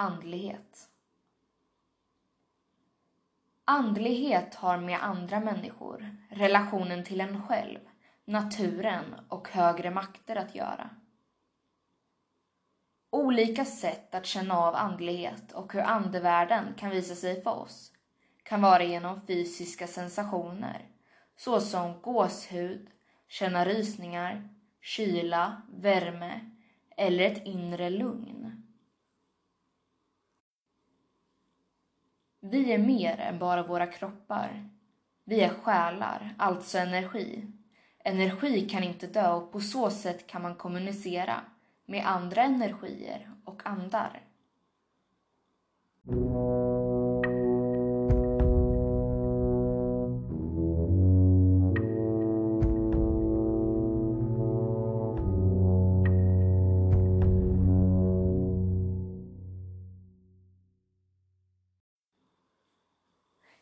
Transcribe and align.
Andlighet. 0.00 0.88
Andlighet 3.64 4.54
har 4.54 4.78
med 4.78 5.04
andra 5.04 5.40
människor, 5.40 6.16
relationen 6.30 7.04
till 7.04 7.20
en 7.20 7.42
själv, 7.42 7.78
naturen 8.24 9.14
och 9.28 9.48
högre 9.48 9.90
makter 9.90 10.36
att 10.36 10.54
göra. 10.54 10.90
Olika 13.10 13.64
sätt 13.64 14.14
att 14.14 14.26
känna 14.26 14.58
av 14.58 14.74
andlighet 14.74 15.52
och 15.52 15.72
hur 15.72 15.80
andevärlden 15.80 16.74
kan 16.76 16.90
visa 16.90 17.14
sig 17.14 17.42
för 17.42 17.58
oss 17.58 17.92
kan 18.42 18.62
vara 18.62 18.84
genom 18.84 19.20
fysiska 19.26 19.86
sensationer 19.86 20.88
såsom 21.36 22.00
gåshud, 22.00 22.90
känna 23.28 23.64
rysningar, 23.64 24.48
kyla, 24.80 25.62
värme 25.68 26.50
eller 26.96 27.24
ett 27.24 27.46
inre 27.46 27.90
lugn. 27.90 28.57
Vi 32.50 32.72
är 32.72 32.78
mer 32.78 33.20
än 33.20 33.38
bara 33.38 33.62
våra 33.62 33.86
kroppar. 33.86 34.68
Vi 35.24 35.40
är 35.40 35.48
själar, 35.48 36.34
alltså 36.38 36.78
energi. 36.78 37.46
Energi 38.04 38.68
kan 38.68 38.82
inte 38.82 39.06
dö 39.06 39.32
och 39.32 39.52
på 39.52 39.60
så 39.60 39.90
sätt 39.90 40.26
kan 40.26 40.42
man 40.42 40.54
kommunicera 40.54 41.40
med 41.86 42.06
andra 42.06 42.42
energier 42.42 43.30
och 43.44 43.62
andar. 43.64 44.22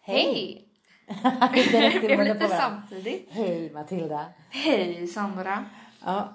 Hej! 0.07 0.69
Direkt 1.55 2.05
i 2.05 2.17
munnen 2.17 2.17
på 2.17 2.23
lite 2.23 2.35
varandra. 2.35 2.57
samtidigt? 2.59 3.29
Hej 3.31 3.71
Matilda. 3.73 4.27
Hej 4.51 5.07
Sandra. 5.07 5.65
Ja, 6.05 6.35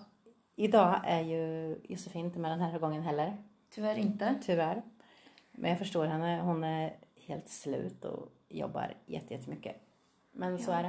idag 0.55 0.99
är 1.03 1.21
ju 1.21 1.77
Josefin 1.83 2.25
inte 2.25 2.39
med 2.39 2.51
den 2.51 2.59
här 2.59 2.79
gången 2.79 3.01
heller. 3.03 3.37
Tyvärr 3.69 3.95
inte. 3.97 4.35
Tyvärr. 4.45 4.81
Men 5.51 5.69
jag 5.69 5.79
förstår 5.79 6.05
henne. 6.05 6.41
Hon 6.41 6.63
är 6.63 6.97
helt 7.27 7.49
slut 7.49 8.05
och 8.05 8.29
jobbar 8.49 8.93
jätte- 9.05 9.33
jättemycket. 9.33 9.75
Men 10.31 10.57
så 10.59 10.71
Ja. 10.71 10.75
är 10.77 10.83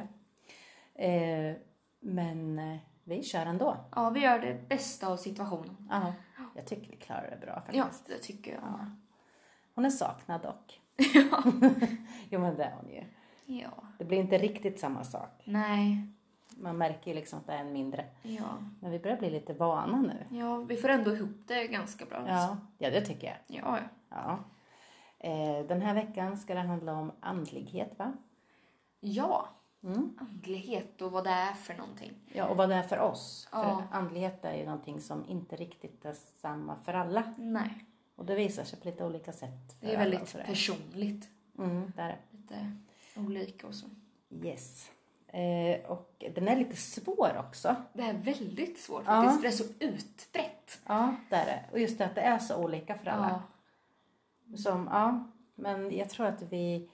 det. 0.94 1.04
Eh, 1.04 1.56
men 2.00 2.58
eh, 2.58 2.76
vi 3.04 3.22
kör 3.22 3.46
ändå. 3.46 3.76
Ja, 3.96 4.10
vi 4.10 4.20
gör 4.20 4.38
det 4.38 4.68
bästa 4.68 5.06
av 5.08 5.16
situationen. 5.16 5.88
Ja, 5.90 6.12
jag 6.56 6.66
tycker 6.66 6.90
vi 6.90 6.96
klarar 6.96 7.30
det 7.30 7.46
bra 7.46 7.62
Ja, 7.72 7.82
faktiskt. 7.84 8.06
det 8.06 8.18
tycker 8.18 8.52
jag. 8.52 8.62
Ja. 8.62 8.86
Hon 9.74 9.84
är 9.84 9.90
saknad 9.90 10.42
dock. 10.42 10.80
Ja. 11.14 11.42
Jo 12.30 12.40
men 12.40 12.56
det 12.56 12.64
är 12.64 12.74
hon 12.80 12.90
ju. 12.90 13.04
ja. 13.60 13.70
Det 13.98 14.04
blir 14.04 14.18
inte 14.18 14.38
riktigt 14.38 14.80
samma 14.80 15.04
sak. 15.04 15.42
Nej. 15.44 16.06
Man 16.56 16.78
märker 16.78 17.10
ju 17.10 17.14
liksom 17.14 17.38
att 17.38 17.46
det 17.46 17.52
är 17.52 17.58
en 17.58 17.72
mindre. 17.72 18.04
Ja. 18.22 18.58
Men 18.80 18.90
vi 18.90 18.98
börjar 18.98 19.16
bli 19.16 19.30
lite 19.30 19.52
vana 19.52 20.00
nu. 20.00 20.38
Ja, 20.38 20.56
vi 20.56 20.76
får 20.76 20.88
ändå 20.88 21.14
ihop 21.16 21.36
det 21.46 21.66
ganska 21.66 22.04
bra. 22.04 22.24
Ja, 22.26 22.56
ja 22.78 22.90
det 22.90 23.00
tycker 23.00 23.26
jag. 23.26 23.36
Ja, 23.46 23.78
ja. 23.78 24.16
Ja. 24.16 24.38
Eh, 25.28 25.66
den 25.66 25.80
här 25.82 25.94
veckan 25.94 26.36
ska 26.38 26.54
det 26.54 26.60
handla 26.60 26.92
om 26.92 27.12
andlighet 27.20 27.98
va? 27.98 28.12
Ja. 29.00 29.48
Mm. 29.84 30.18
Andlighet 30.20 31.02
och 31.02 31.12
vad 31.12 31.24
det 31.24 31.30
är 31.30 31.52
för 31.52 31.74
någonting. 31.74 32.12
Ja, 32.32 32.46
och 32.46 32.56
vad 32.56 32.68
det 32.68 32.74
är 32.74 32.82
för 32.82 32.98
oss. 32.98 33.48
Ja. 33.52 33.62
För 33.62 33.96
andlighet 33.98 34.44
är 34.44 34.54
ju 34.54 34.64
någonting 34.64 35.00
som 35.00 35.24
inte 35.28 35.56
riktigt 35.56 36.04
är 36.04 36.12
samma 36.12 36.76
för 36.76 36.94
alla. 36.94 37.34
Nej. 37.38 37.84
Och 38.16 38.24
det 38.24 38.34
visar 38.34 38.64
sig 38.64 38.80
på 38.80 38.88
lite 38.88 39.04
olika 39.04 39.32
sätt. 39.32 39.76
Det 39.80 39.94
är 39.94 39.98
väldigt 39.98 40.28
sådär. 40.28 40.44
personligt. 40.44 41.28
Mm, 41.58 41.92
det 41.96 42.02
är 42.02 42.16
Lite 42.30 42.72
olika 43.16 43.66
och 43.66 43.74
så. 43.74 43.86
det. 44.28 44.48
Yes. 44.48 44.90
Eh, 45.26 45.90
och 45.90 46.24
den 46.34 46.48
är 46.48 46.56
lite 46.56 46.76
svår 46.76 47.36
också. 47.48 47.76
Det 47.92 48.02
är 48.02 48.12
väldigt 48.12 48.78
svårt 48.80 49.02
Ja. 49.06 49.22
faktiskt, 49.22 49.36
för 49.36 49.42
det 49.42 49.48
är 49.48 49.90
så 49.90 49.94
utbrett. 49.94 50.80
Ja, 50.86 51.14
det 51.30 51.36
är 51.36 51.46
det. 51.46 51.64
Och 51.72 51.78
just 51.78 51.98
det 51.98 52.04
att 52.06 52.14
det 52.14 52.20
är 52.20 52.38
så 52.38 52.56
olika 52.64 52.94
för 52.98 53.06
alla. 53.06 53.42
Ja. 54.50 54.56
Som, 54.56 54.88
ja, 54.92 55.30
men 55.54 55.96
jag 55.96 56.10
tror 56.10 56.26
att 56.26 56.42
vi... 56.42 56.90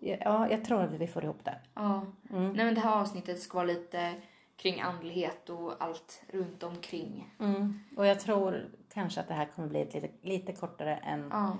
Ja, 0.00 0.50
jag 0.50 0.64
tror 0.64 0.82
att 0.82 0.92
vi 0.92 1.06
får 1.06 1.24
ihop 1.24 1.44
det. 1.44 1.58
ja. 1.74 2.06
Mm. 2.30 2.52
Nej 2.52 2.64
men 2.64 2.74
det 2.74 2.80
här 2.80 3.00
avsnittet 3.00 3.40
ska 3.42 3.54
vara 3.58 3.66
lite 3.66 4.14
kring 4.56 4.80
andlighet 4.80 5.48
och 5.50 5.82
allt 5.82 6.22
runt 6.28 6.62
omkring. 6.62 7.34
Mm. 7.40 7.80
Och 7.96 8.06
jag 8.06 8.20
tror 8.20 8.70
kanske 8.94 9.20
att 9.20 9.28
det 9.28 9.34
här 9.34 9.46
kommer 9.46 9.68
bli 9.68 9.84
lite, 9.84 10.08
lite 10.22 10.52
kortare 10.52 10.96
än 10.96 11.28
Ja. 11.30 11.56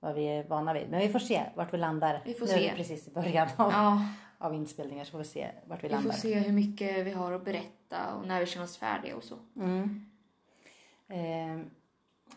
vad 0.00 0.14
vi 0.14 0.24
är 0.24 0.44
vana 0.44 0.72
vid. 0.72 0.90
Men 0.90 1.00
vi 1.00 1.08
får 1.08 1.18
se 1.18 1.42
vart 1.54 1.74
vi 1.74 1.78
landar. 1.78 2.22
Vi 2.24 2.34
får 2.34 2.46
nu 2.46 2.52
är 2.52 2.56
se. 2.58 2.70
vi 2.70 2.76
precis 2.76 3.08
i 3.08 3.10
början 3.10 3.48
av, 3.56 3.72
Ja. 3.72 4.06
av 4.38 4.54
inspelningen 4.54 5.06
så 5.06 5.10
får 5.12 5.18
vi 5.18 5.24
se 5.24 5.50
vart 5.66 5.84
vi, 5.84 5.88
Vi 5.88 5.94
får 5.94 6.02
landar. 6.02 6.12
se 6.16 6.34
hur 6.38 6.52
mycket 6.52 7.06
vi 7.06 7.10
har 7.12 7.32
att 7.32 7.44
berätta 7.44 8.14
och 8.14 8.26
när 8.26 8.40
vi 8.40 8.46
känner 8.46 8.64
oss 8.64 8.76
färdiga 8.76 9.16
och 9.16 9.24
så. 9.24 9.38
Mm. 9.56 10.06
Eh, 11.08 11.66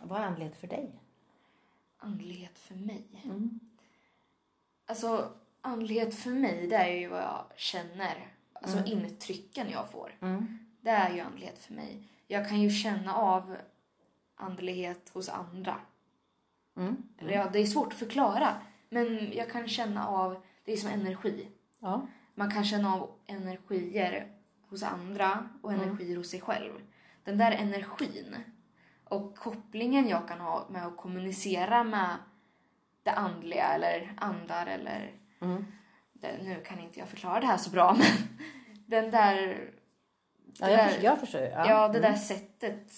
vad 0.03 0.21
är 0.21 0.25
andlighet 0.25 0.55
för 0.55 0.67
dig? 0.67 0.99
Andlighet 1.97 2.59
för 2.59 2.75
mig? 2.75 3.03
Mm. 3.23 3.59
Alltså, 4.85 5.29
andlighet 5.61 6.15
för 6.15 6.29
mig, 6.29 6.67
det 6.67 6.75
är 6.75 6.87
ju 6.95 7.07
vad 7.07 7.21
jag 7.21 7.45
känner. 7.55 8.27
Alltså 8.53 8.85
intrycken 8.85 9.67
jag 9.71 9.89
får. 9.91 10.11
Mm. 10.21 10.57
Det 10.81 10.89
är 10.89 11.13
ju 11.13 11.19
andlighet 11.19 11.57
för 11.59 11.73
mig. 11.73 12.03
Jag 12.27 12.49
kan 12.49 12.61
ju 12.61 12.69
känna 12.69 13.15
av 13.15 13.55
andlighet 14.35 15.09
hos 15.13 15.29
andra. 15.29 15.75
Mm. 16.77 16.95
Eller 17.17 17.33
ja, 17.33 17.49
det 17.53 17.59
är 17.59 17.65
svårt 17.65 17.87
att 17.93 17.99
förklara. 17.99 18.55
Men 18.89 19.33
jag 19.33 19.49
kan 19.51 19.67
känna 19.67 20.07
av, 20.07 20.43
det 20.65 20.73
är 20.73 20.77
som 20.77 20.89
energi. 20.89 21.47
Ja. 21.79 22.07
Man 22.35 22.51
kan 22.51 22.63
känna 22.65 22.93
av 22.95 23.09
energier 23.25 24.31
hos 24.69 24.83
andra 24.83 25.49
och 25.61 25.73
energier 25.73 26.17
hos 26.17 26.29
sig 26.29 26.41
själv. 26.41 26.71
Den 27.23 27.37
där 27.37 27.51
energin 27.51 28.35
och 29.03 29.37
kopplingen 29.37 30.07
jag 30.07 30.27
kan 30.27 30.39
ha 30.39 30.67
med 30.69 30.87
att 30.87 30.97
kommunicera 30.97 31.83
med 31.83 32.15
det 33.03 33.11
andliga 33.11 33.63
eller 33.67 34.13
andar 34.17 34.65
eller... 34.67 35.11
Mm. 35.41 35.65
Det, 36.13 36.43
nu 36.43 36.61
kan 36.65 36.79
inte 36.79 36.99
jag 36.99 37.07
förklara 37.07 37.39
det 37.39 37.45
här 37.47 37.57
så 37.57 37.69
bra 37.69 37.93
men 37.99 38.07
den 38.85 39.11
där... 39.11 39.69
Ja, 40.59 40.69
jag, 40.69 40.77
där- 40.77 40.87
förstår, 40.87 41.03
jag 41.03 41.19
förstår. 41.19 41.41
Ja, 41.41 41.69
Ja, 41.69 41.87
det 41.87 41.97
Mm. 41.99 42.11
där 42.11 42.17
sättet 42.19 42.91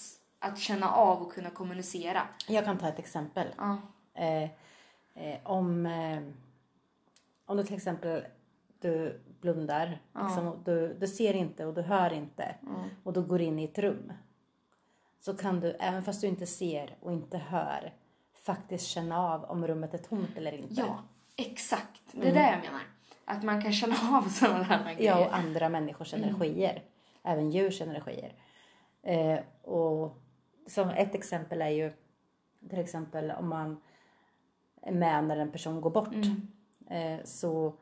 att 0.45 0.59
känna 0.59 0.91
av 0.91 1.21
och 1.21 1.33
kunna 1.33 1.49
kommunicera. 1.49 2.21
Jag 2.47 2.65
kan 2.65 2.77
ta 2.77 2.87
ett 2.87 2.99
exempel. 2.99 3.47
Ja. 3.57 3.77
Eh, 4.13 4.43
eh, 5.13 5.39
om, 5.43 5.85
eh, 5.85 6.19
om 7.45 7.57
du 7.57 7.63
till 7.63 7.75
exempel 7.75 8.25
du 8.79 9.21
blundar, 9.41 10.01
liksom, 10.21 10.47
och 10.47 10.59
du, 10.65 10.93
du 10.93 11.07
ser 11.07 11.33
inte 11.33 11.65
och 11.65 11.73
du 11.73 11.81
hör 11.81 12.13
inte 12.13 12.55
och 13.03 13.13
du 13.13 13.21
går 13.21 13.41
in 13.41 13.59
i 13.59 13.63
ett 13.63 13.77
rum. 13.77 14.13
Så 15.19 15.37
kan 15.37 15.59
du, 15.59 15.71
även 15.71 16.03
fast 16.03 16.21
du 16.21 16.27
inte 16.27 16.45
ser 16.45 16.97
och 16.99 17.13
inte 17.13 17.37
hör, 17.37 17.93
faktiskt 18.33 18.87
känna 18.87 19.19
av 19.19 19.43
om 19.43 19.67
rummet 19.67 19.93
är 19.93 19.97
tomt 19.97 20.37
eller 20.37 20.51
inte. 20.51 20.73
Ja, 20.73 21.03
exakt. 21.35 22.01
Det 22.11 22.29
är 22.29 22.33
det 22.33 22.51
jag 22.51 22.59
menar. 22.59 22.81
Att 23.25 23.43
man 23.43 23.61
kan 23.61 23.73
känna 23.73 23.95
av 24.17 24.21
sådana 24.29 24.63
där 24.67 24.93
grejer. 24.95 25.11
Mm. 25.11 25.23
Ja, 25.23 25.27
och 25.27 25.35
andra 25.35 25.69
människors 25.69 26.13
energier. 26.13 26.83
Även 27.23 27.51
djurs 27.51 27.81
energier. 27.81 28.33
Eh, 29.03 29.39
och 29.61 30.24
som 30.65 30.89
ett 30.89 31.15
exempel 31.15 31.61
är 31.61 31.69
ju 31.69 31.91
till 32.69 32.79
exempel 32.79 33.31
om 33.31 33.49
man 33.49 33.81
är 34.81 34.91
med 34.91 35.23
när 35.23 35.37
en 35.37 35.51
person 35.51 35.81
går 35.81 35.89
bort. 35.89 36.15
Eh, 36.89 37.23
så 37.23 37.73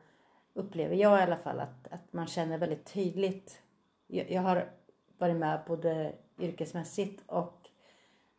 upplever 0.54 0.96
jag 0.96 1.18
i 1.18 1.22
alla 1.22 1.36
fall 1.36 1.60
att, 1.60 1.88
att 1.90 2.12
man 2.12 2.26
känner 2.26 2.58
väldigt 2.58 2.92
tydligt. 2.92 3.62
Jag, 4.06 4.30
jag 4.30 4.42
har 4.42 4.70
varit 5.18 5.36
med 5.36 5.60
både 5.66 6.12
yrkesmässigt 6.38 7.22
och, 7.26 7.68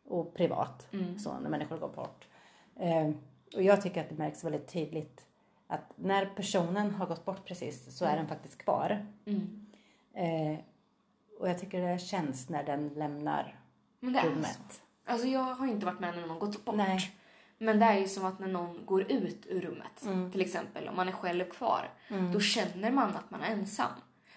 och 0.04 0.34
privat. 0.34 0.88
Så 1.18 1.38
när 1.38 1.50
människor 1.50 1.78
går 1.78 1.88
bort. 1.88 2.28
Eh, 2.76 3.10
och 3.54 3.62
jag 3.62 3.82
tycker 3.82 4.00
att 4.00 4.08
det 4.08 4.14
märks 4.14 4.44
väldigt 4.44 4.68
tydligt 4.68 5.26
att 5.66 5.92
när 5.96 6.26
personen 6.26 6.90
har 6.90 7.06
gått 7.06 7.24
bort 7.24 7.44
precis 7.44 7.96
så 7.96 8.04
är 8.04 8.16
den 8.16 8.28
faktiskt 8.28 8.58
kvar. 8.58 9.06
Mm. 9.24 9.66
Eh, 10.12 10.58
och 11.38 11.48
jag 11.48 11.58
tycker 11.58 11.80
det 11.80 11.98
känns 11.98 12.48
när 12.48 12.64
den 12.64 12.88
lämnar 12.88 13.60
Men 14.00 14.12
det 14.12 14.18
är 14.18 14.30
rummet. 14.30 14.58
så. 14.70 15.10
Alltså 15.12 15.26
jag 15.26 15.40
har 15.40 15.66
inte 15.66 15.86
varit 15.86 16.00
med 16.00 16.16
när 16.16 16.26
någon 16.26 16.38
gått 16.38 16.64
bort. 16.64 16.74
Nej. 16.76 17.16
Men 17.58 17.78
det 17.78 17.84
är 17.86 17.98
ju 17.98 18.08
som 18.08 18.24
att 18.24 18.38
när 18.38 18.48
någon 18.48 18.86
går 18.86 19.12
ut 19.12 19.46
ur 19.46 19.60
rummet, 19.60 20.02
Mm. 20.04 20.32
till 20.32 20.40
exempel 20.40 20.88
om 20.88 20.96
man 20.96 21.08
är 21.08 21.12
själv 21.12 21.44
kvar, 21.44 21.90
då 22.32 22.40
känner 22.40 22.90
man 22.90 23.16
att 23.16 23.30
man 23.30 23.40
är 23.42 23.50
ensam. 23.52 23.90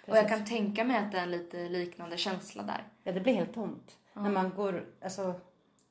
Och 0.08 0.18
jag 0.18 0.30
kan 0.30 0.46
tänka 0.46 0.84
mig 0.84 0.98
att 0.98 1.12
det 1.12 1.18
är 1.20 1.24
en 1.24 1.32
lite 1.32 1.70
liknande 1.70 2.18
känsla 2.18 2.64
där. 2.64 2.88
Ja, 3.04 3.12
det 3.12 3.20
blir 3.20 3.34
helt 3.34 3.54
tomt. 3.54 3.98
När 4.14 4.30
man 4.30 4.50
går, 4.50 4.86
alltså 5.04 5.34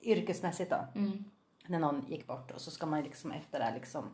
yrkesmässigt 0.00 0.70
då. 0.70 0.86
Mm. 0.94 1.24
När 1.66 1.78
någon 1.78 2.04
gick 2.08 2.26
bort 2.26 2.50
och 2.50 2.60
så 2.60 2.70
ska 2.70 2.86
man 2.86 3.02
liksom 3.02 3.32
efter 3.32 3.58
det 3.58 3.72
liksom 3.74 4.04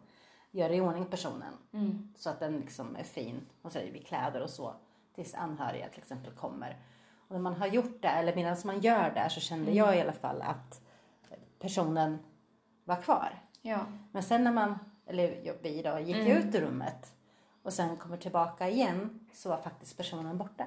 göra 0.50 0.74
i 0.74 0.80
ordning 0.80 1.06
personen. 1.06 1.52
Mm. 1.72 2.14
Så 2.16 2.30
att 2.30 2.40
den 2.40 2.58
liksom 2.60 2.96
är 2.96 3.04
fin. 3.04 3.40
Och 3.62 3.72
så 3.72 3.78
är 3.78 3.90
vid 3.92 4.06
kläder 4.06 4.42
och 4.42 4.50
så. 4.50 4.74
Tills 5.14 5.34
anhöriga 5.34 5.88
till 5.88 5.98
exempel 5.98 6.32
kommer. 6.32 6.76
Och 7.28 7.32
när 7.32 7.40
man 7.40 7.54
har 7.54 7.66
gjort 7.66 8.02
det, 8.02 8.08
eller 8.08 8.34
medan 8.34 8.56
man 8.64 8.80
gör 8.80 9.10
det 9.14 9.30
så 9.30 9.40
kände 9.40 9.72
jag 9.72 9.96
i 9.96 10.00
alla 10.00 10.12
fall 10.12 10.42
att 10.42 10.80
personen 11.58 12.18
var 12.84 13.02
kvar. 13.02 13.42
Ja. 13.62 13.86
Men 14.12 14.22
sen 14.22 14.44
när 14.44 14.52
man, 14.52 14.78
eller 15.06 15.56
vi 15.62 15.82
då, 15.82 15.98
gick 15.98 16.28
ut 16.28 16.54
ur 16.54 16.60
rummet 16.60 17.14
och 17.62 17.72
sen 17.72 17.96
kommer 17.96 18.16
tillbaka 18.16 18.68
igen 18.68 19.28
så 19.32 19.48
var 19.48 19.56
faktiskt 19.56 19.96
personen 19.96 20.38
borta. 20.38 20.66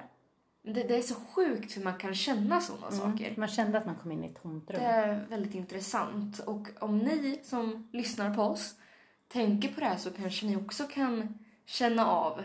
Det, 0.62 0.82
det 0.82 0.96
är 0.96 1.02
så 1.02 1.14
sjukt 1.14 1.76
hur 1.76 1.84
man 1.84 1.98
kan 1.98 2.14
känna 2.14 2.60
sådana 2.60 2.90
saker. 2.90 3.34
Man 3.36 3.48
kände 3.48 3.78
att 3.78 3.86
man 3.86 3.94
kom 3.94 4.12
in 4.12 4.24
i 4.24 4.26
ett 4.26 4.42
tomt 4.42 4.70
rum. 4.70 4.80
Det 4.80 4.86
är 4.86 5.26
väldigt 5.28 5.54
intressant. 5.54 6.38
Och 6.38 6.68
om 6.80 6.98
ni 6.98 7.40
som 7.44 7.88
lyssnar 7.92 8.34
på 8.34 8.42
oss 8.42 8.74
tänker 9.28 9.72
på 9.72 9.80
det 9.80 9.86
här 9.86 9.96
så 9.96 10.10
kanske 10.10 10.46
ni 10.46 10.56
också 10.56 10.84
kan 10.84 11.38
känna 11.64 12.06
av 12.06 12.42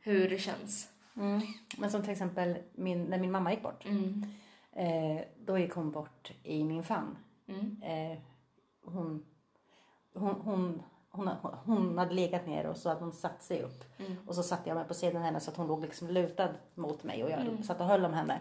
hur 0.00 0.30
det 0.30 0.38
känns. 0.38 0.88
Mm. 1.18 1.40
Men 1.78 1.90
som 1.90 2.02
till 2.02 2.12
exempel 2.12 2.58
min, 2.72 3.04
när 3.04 3.18
min 3.18 3.30
mamma 3.30 3.50
gick 3.50 3.62
bort. 3.62 3.84
Mm. 3.84 4.24
Eh, 4.72 5.24
då 5.38 5.58
gick 5.58 5.72
hon 5.72 5.90
bort 5.90 6.32
i 6.42 6.64
min 6.64 6.82
famn. 6.82 7.18
Mm. 7.46 7.82
Eh, 7.82 8.18
hon, 8.84 9.26
hon, 10.14 10.40
hon, 10.40 10.82
hon, 11.10 11.28
hon 11.64 11.98
hade 11.98 12.14
legat 12.14 12.46
ner 12.46 12.66
och 12.66 12.76
så 12.76 12.88
hade 12.88 13.00
hon 13.00 13.12
satt 13.12 13.42
sig 13.42 13.62
upp. 13.62 13.84
Mm. 13.98 14.16
Och 14.26 14.34
så 14.34 14.42
satte 14.42 14.68
jag 14.68 14.76
mig 14.76 14.84
på 14.84 14.94
sidan 14.94 15.22
henne 15.22 15.40
så 15.40 15.50
att 15.50 15.56
hon 15.56 15.66
låg 15.66 15.82
liksom 15.82 16.08
lutad 16.08 16.54
mot 16.74 17.04
mig 17.04 17.24
och 17.24 17.30
jag 17.30 17.64
satt 17.64 17.80
och 17.80 17.86
höll 17.86 18.04
om 18.04 18.12
henne. 18.12 18.40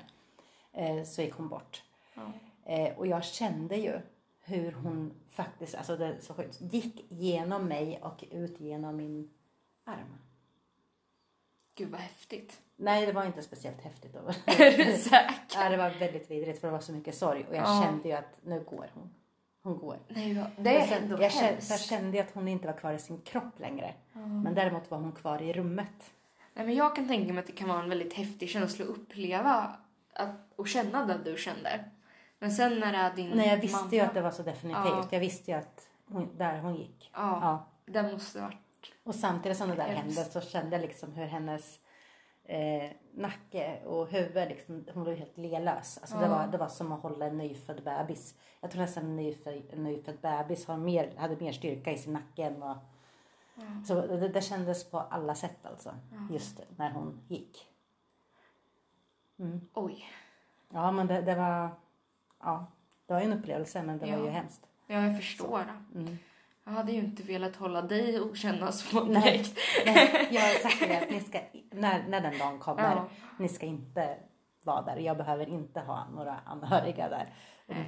Eh, 0.74 1.04
så 1.04 1.22
gick 1.22 1.34
hon 1.34 1.50
bort. 1.50 1.84
Ja. 2.14 2.32
Eh, 2.66 2.98
och 2.98 3.08
jag 3.08 3.24
kände 3.24 3.76
ju 3.76 4.02
hur 4.42 4.72
hon 4.72 5.14
faktiskt, 5.30 5.76
alltså 5.76 5.98
det 5.98 6.22
så 6.22 6.34
gick 6.60 7.06
genom 7.12 7.68
mig 7.68 8.00
och 8.02 8.24
ut 8.32 8.60
genom 8.60 8.98
min 8.98 9.34
arm. 9.84 10.18
Gud 11.76 11.90
vad 11.90 12.02
häftigt. 12.02 12.62
Nej, 12.80 13.06
det 13.06 13.12
var 13.12 13.26
inte 13.26 13.42
speciellt 13.42 13.82
häftigt 13.82 14.14
då. 14.14 14.20
Är 14.46 14.78
du 14.78 14.98
säker? 14.98 15.36
ja, 15.54 15.70
det 15.70 15.78
var 15.78 15.90
väldigt 15.90 16.32
vidrigt 16.32 16.60
för 16.62 16.68
det 16.68 16.72
var 16.72 16.80
så 16.80 16.92
mycket 16.92 17.16
sorg 17.16 17.46
och 17.50 17.56
jag 17.56 17.64
Ja. 17.64 17.84
kände 17.86 18.08
ju 18.10 18.16
att 18.16 18.40
nu 18.44 18.60
går 18.70 18.90
hon. 18.94 19.10
Hon 19.64 19.78
går. 19.78 19.98
Nej, 20.08 20.46
det 20.58 20.78
är 20.78 21.02
ändå 21.02 21.22
jag, 21.22 21.32
kände, 21.32 21.62
jag 21.70 21.80
kände 21.80 22.22
att 22.22 22.32
hon 22.34 22.48
inte 22.48 22.68
var 22.68 22.74
kvar 22.78 22.94
i 22.94 23.00
sin 23.00 23.22
kropp 23.22 23.60
längre. 23.60 23.94
Men 24.44 24.56
däremot 24.56 24.92
var 24.92 24.98
hon 24.98 25.12
kvar 25.12 25.42
i 25.42 25.54
rummet. 25.54 26.12
Nej, 26.54 26.66
men 26.66 26.76
jag 26.76 26.96
kan 26.96 27.08
tänka 27.08 27.34
mig 27.34 27.40
att 27.42 27.48
det 27.48 27.54
kan 27.54 27.70
vara 27.70 27.84
en 27.84 27.90
väldigt 27.90 28.14
häftig 28.14 28.50
känsla 28.50 28.86
att 28.86 28.92
uppleva 28.92 29.76
att, 30.14 30.30
och 30.56 30.68
känna 30.68 31.06
det 31.06 31.18
du 31.32 31.38
kände. 31.38 31.84
Men 32.40 32.52
sen 32.52 32.80
när 32.80 32.92
det 32.92 32.98
är 32.98 33.16
din 33.16 33.30
Nej, 33.30 33.48
jag 33.50 33.58
visste 33.58 33.78
mamma, 33.78 33.92
ju 33.94 34.00
att 34.00 34.14
det 34.14 34.22
var 34.22 34.32
så 34.32 34.44
definitivt. 34.44 34.84
Ja. 34.86 35.08
Jag 35.12 35.20
visste 35.20 35.52
ju 35.52 35.58
att 35.58 35.88
hon, 36.12 36.30
där 36.38 36.60
hon 36.60 36.76
gick. 36.76 37.10
Ja, 37.14 37.40
Ja. 37.42 37.66
det 37.92 38.04
måste 38.04 38.42
varit... 38.42 38.58
Och 39.04 39.16
samtidigt 39.16 39.58
som 39.58 39.70
det 39.70 39.76
där 39.76 39.84
hände 39.88 40.26
så 40.26 40.42
kände 40.42 40.76
jag 40.76 40.82
liksom 40.82 41.14
hur 41.14 41.26
hennes 41.26 41.80
eh, 42.48 42.92
nacke 43.14 43.80
och 43.86 44.08
huvud, 44.08 44.48
liksom, 44.50 44.86
hon 44.94 45.04
blev 45.04 45.16
helt 45.18 45.38
lelös. 45.38 45.98
Alltså 45.98 46.18
det, 46.18 46.26
Ja. 46.26 46.30
var, 46.30 46.48
det 46.48 46.58
var 46.58 46.68
som 46.68 46.92
att 46.92 47.02
hålla 47.02 47.26
en 47.26 47.38
nyfödd 47.38 47.84
bebis. 47.84 48.36
Jag 48.62 48.72
tror 48.72 48.82
nästan 48.82 49.04
en 49.06 49.16
nyfödd, 49.16 49.62
en 49.70 49.84
nyfödd 49.84 50.18
bebis 50.22 50.68
har 50.68 50.78
mer, 50.78 51.14
hade 51.18 51.36
mer 51.36 51.52
styrka 51.52 51.92
i 51.92 51.98
sin 51.98 52.14
nacke 52.14 52.44
än 52.44 52.60
vad... 52.60 52.78
Så 53.88 53.94
det, 54.08 54.28
det 54.30 54.42
kändes 54.42 54.92
på 54.92 55.00
alla 55.00 55.36
sätt 55.36 55.66
alltså. 55.66 55.96
Just 56.32 56.62
när 56.76 56.92
hon 56.92 57.20
gick. 57.28 57.68
Oj. 59.74 60.06
Ja 60.70 60.92
men 60.92 61.08
det, 61.08 61.22
det 61.22 61.36
var... 61.36 61.70
Ja, 62.40 62.66
det 63.06 63.14
var 63.14 63.22
ju 63.22 63.26
en 63.32 63.40
upplevelse 63.40 63.84
men 63.84 63.98
det 63.98 64.06
var 64.06 64.18
Ja. 64.18 64.24
ju 64.24 64.30
hemskt. 64.30 64.68
Ja, 64.88 65.02
jag 65.02 65.16
förstår 65.18 65.60
det. 65.60 66.18
Jag 66.68 66.74
hade 66.74 66.92
ju 66.92 66.98
inte 67.00 67.24
velat 67.24 67.56
hålla 67.56 67.82
dig 67.82 68.20
och 68.20 68.38
känna 68.38 68.72
så 68.72 69.04
Nej, 69.04 69.22
direkt. 69.24 69.58
nej, 69.86 70.28
jag 70.32 70.42
har 70.42 70.54
sagt 70.70 70.80
det 70.80 70.98
att 71.04 71.10
ni 71.10 71.20
ska, 71.20 71.40
när, 71.72 72.08
när 72.08 72.22
den 72.22 72.38
dagen 72.38 72.60
kommer, 72.60 72.84
Ja. 72.96 73.10
ni 73.40 73.50
ska 73.50 73.66
inte 73.66 74.18
vara 74.64 74.82
där. 74.82 74.98
Jag 74.98 75.18
behöver 75.18 75.50
inte 75.50 75.80
ha 75.80 76.08
några 76.16 76.36
anhöriga 76.46 77.10
där. 77.10 77.34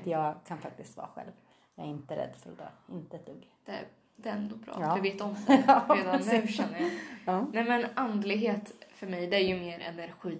Jag 0.04 0.36
kan 0.48 0.58
faktiskt 0.62 0.98
vara 0.98 1.08
själv. 1.08 1.32
Jag 1.76 1.86
är 1.86 1.90
inte 1.90 2.16
rädd 2.16 2.36
för 2.44 2.52
att 2.52 2.58
dö. 2.58 2.68
Inte 2.92 3.16
ett 3.18 3.26
dugg. 3.26 3.48
Det, 3.66 3.80
det 4.16 4.30
är 4.30 4.34
ändå 4.34 4.56
bra 4.56 4.78
Ja. 4.82 4.96
du 4.96 5.02
vet 5.02 5.22
om 5.22 5.36
det 5.48 5.64
Ja, 5.68 5.86
redan 5.98 6.20
nu 6.22 6.24
precis. 6.42 6.56
känner 6.58 6.80
jag. 6.80 6.90
Ja. 7.26 7.46
Nej 7.54 7.64
men 7.64 7.86
andlighet 7.96 8.72
för 8.94 9.08
mig 9.08 9.28
det 9.28 9.36
är 9.38 9.48
ju 9.48 9.60
mer 9.60 9.80
energi. 9.80 10.38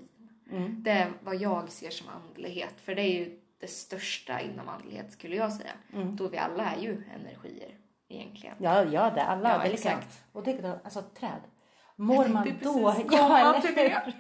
Mm. 0.52 0.84
Det 0.84 0.92
är 0.92 1.12
vad 1.24 1.36
jag 1.36 1.70
ser 1.70 1.90
som 1.90 2.08
andlighet. 2.10 2.74
För 2.82 2.96
det 2.96 3.02
är 3.02 3.20
ju 3.20 3.40
det 3.60 3.68
största 3.70 4.42
inom 4.42 4.70
andlighet 4.70 5.12
skulle 5.12 5.36
jag 5.36 5.54
säga. 5.54 5.72
Mm. 5.94 6.16
Då 6.16 6.28
vi 6.28 6.38
alla 6.38 6.72
är 6.72 6.82
ju 6.82 7.04
energier 7.16 7.70
egentligen. 8.10 8.56
Ja, 8.60 8.84
ja 8.84 9.10
det. 9.10 9.24
Alla. 9.24 9.50
Ja, 9.50 9.58
det 9.64 9.74
exakt. 9.74 10.24
Och 10.34 10.44
det 10.44 10.80
alltså 10.84 11.02
träd. 11.02 11.42
Mår 11.96 12.28
man, 12.28 12.48
då, 12.64 12.96
ja, 13.12 13.38
eller? 13.78 14.14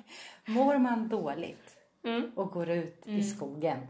Mår 0.46 0.78
man 0.78 1.10
dåligt 1.10 1.76
Mm. 2.04 2.32
och 2.36 2.52
går 2.52 2.70
ut 2.70 3.04
i 3.06 3.10
Mm. 3.12 3.24
skogen. 3.24 3.88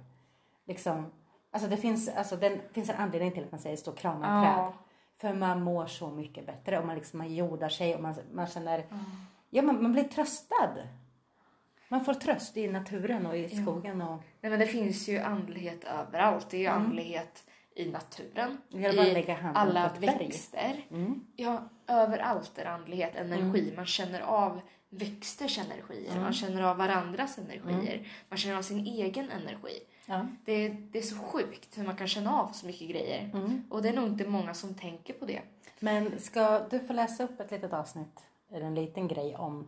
Liksom, 0.68 1.12
alltså 1.51 1.69
det 1.69 1.78
finns, 1.78 2.10
alltså 2.10 2.36
det 2.36 2.60
finns 2.74 2.90
en 2.90 2.96
anledning 2.96 3.31
till 3.31 3.44
att 3.44 3.51
man 3.51 3.60
säger 3.60 3.78
stå 3.78 3.92
och 3.92 3.98
krama 3.98 4.46
Ja. 4.46 4.54
träd. 4.56 4.74
För 5.22 5.38
man 5.40 5.62
mår 5.63 5.86
så 5.86 6.07
mycket 6.12 6.45
bättre 6.45 6.80
och 6.80 6.86
man 6.86 6.95
liksom 6.95 7.18
man 7.18 7.34
jordar 7.36 7.69
sig 7.69 7.95
och 7.95 8.02
man, 8.02 8.16
man 8.31 8.48
känner, 8.48 8.86
ja 9.50 9.62
man, 9.62 9.84
man 9.84 9.94
blir 9.94 10.04
tröstad. 10.04 10.75
Man 11.90 12.06
får 12.06 12.13
tröst 12.13 12.57
i 12.57 12.68
naturen 12.68 13.25
och 13.25 13.38
i 13.38 13.50
skogen 13.63 14.02
och 14.02 14.22
Nej 14.42 14.50
men 14.52 14.60
det 14.60 14.68
finns 14.68 15.07
ju 15.10 15.19
andlighet 15.19 15.84
överallt. 15.84 16.50
Det 16.50 16.57
är 16.57 16.62
ju 16.62 16.68
andlighet 16.68 17.44
i 17.80 17.92
naturen. 17.92 18.58
I 18.70 18.86
alla 19.56 19.94
växter. 20.00 20.86
mm, 20.92 21.26
Ja, 21.36 21.70
överallt 21.88 22.58
är 22.58 22.66
andlighet 22.66 23.16
energi. 23.16 23.74
Man 23.76 23.86
känner 23.86 24.22
av 24.22 24.62
växters 24.90 25.58
energier. 25.60 26.20
Man 26.20 26.34
känner 26.34 26.62
av 26.62 26.78
varandras 26.78 27.38
energier. 27.38 28.08
Man 28.30 28.38
känner 28.38 28.58
av 28.58 28.62
sin 28.62 28.86
egen 28.88 29.30
energi. 29.30 29.80
ja. 30.06 30.28
Det, 30.46 30.70
det 30.70 31.00
är 31.00 31.04
så 31.04 31.16
sjukt 31.16 31.78
hur 31.78 31.84
man 31.84 31.96
kan 31.96 32.08
känna 32.08 32.42
av 32.42 32.52
så 32.52 32.66
mycket 32.66 32.90
grejer. 32.90 33.31
Mm. 33.34 33.64
Och 33.70 33.81
det 33.81 33.90
är 33.90 33.94
nog 33.94 34.08
inte 34.08 34.28
många 34.28 34.54
som 34.54 34.74
tänker 34.74 35.14
på 35.14 35.26
det. 35.26 35.42
Men 35.80 36.20
ska 36.20 36.60
du 36.70 36.80
få 36.80 36.94
läsa 36.94 37.24
upp 37.24 37.40
ett 37.40 37.52
litet 37.52 37.74
avsnitt, 37.74 38.20
eller 38.52 38.66
en 38.66 38.76
liten 38.76 39.08
grej 39.08 39.36
om, 39.36 39.68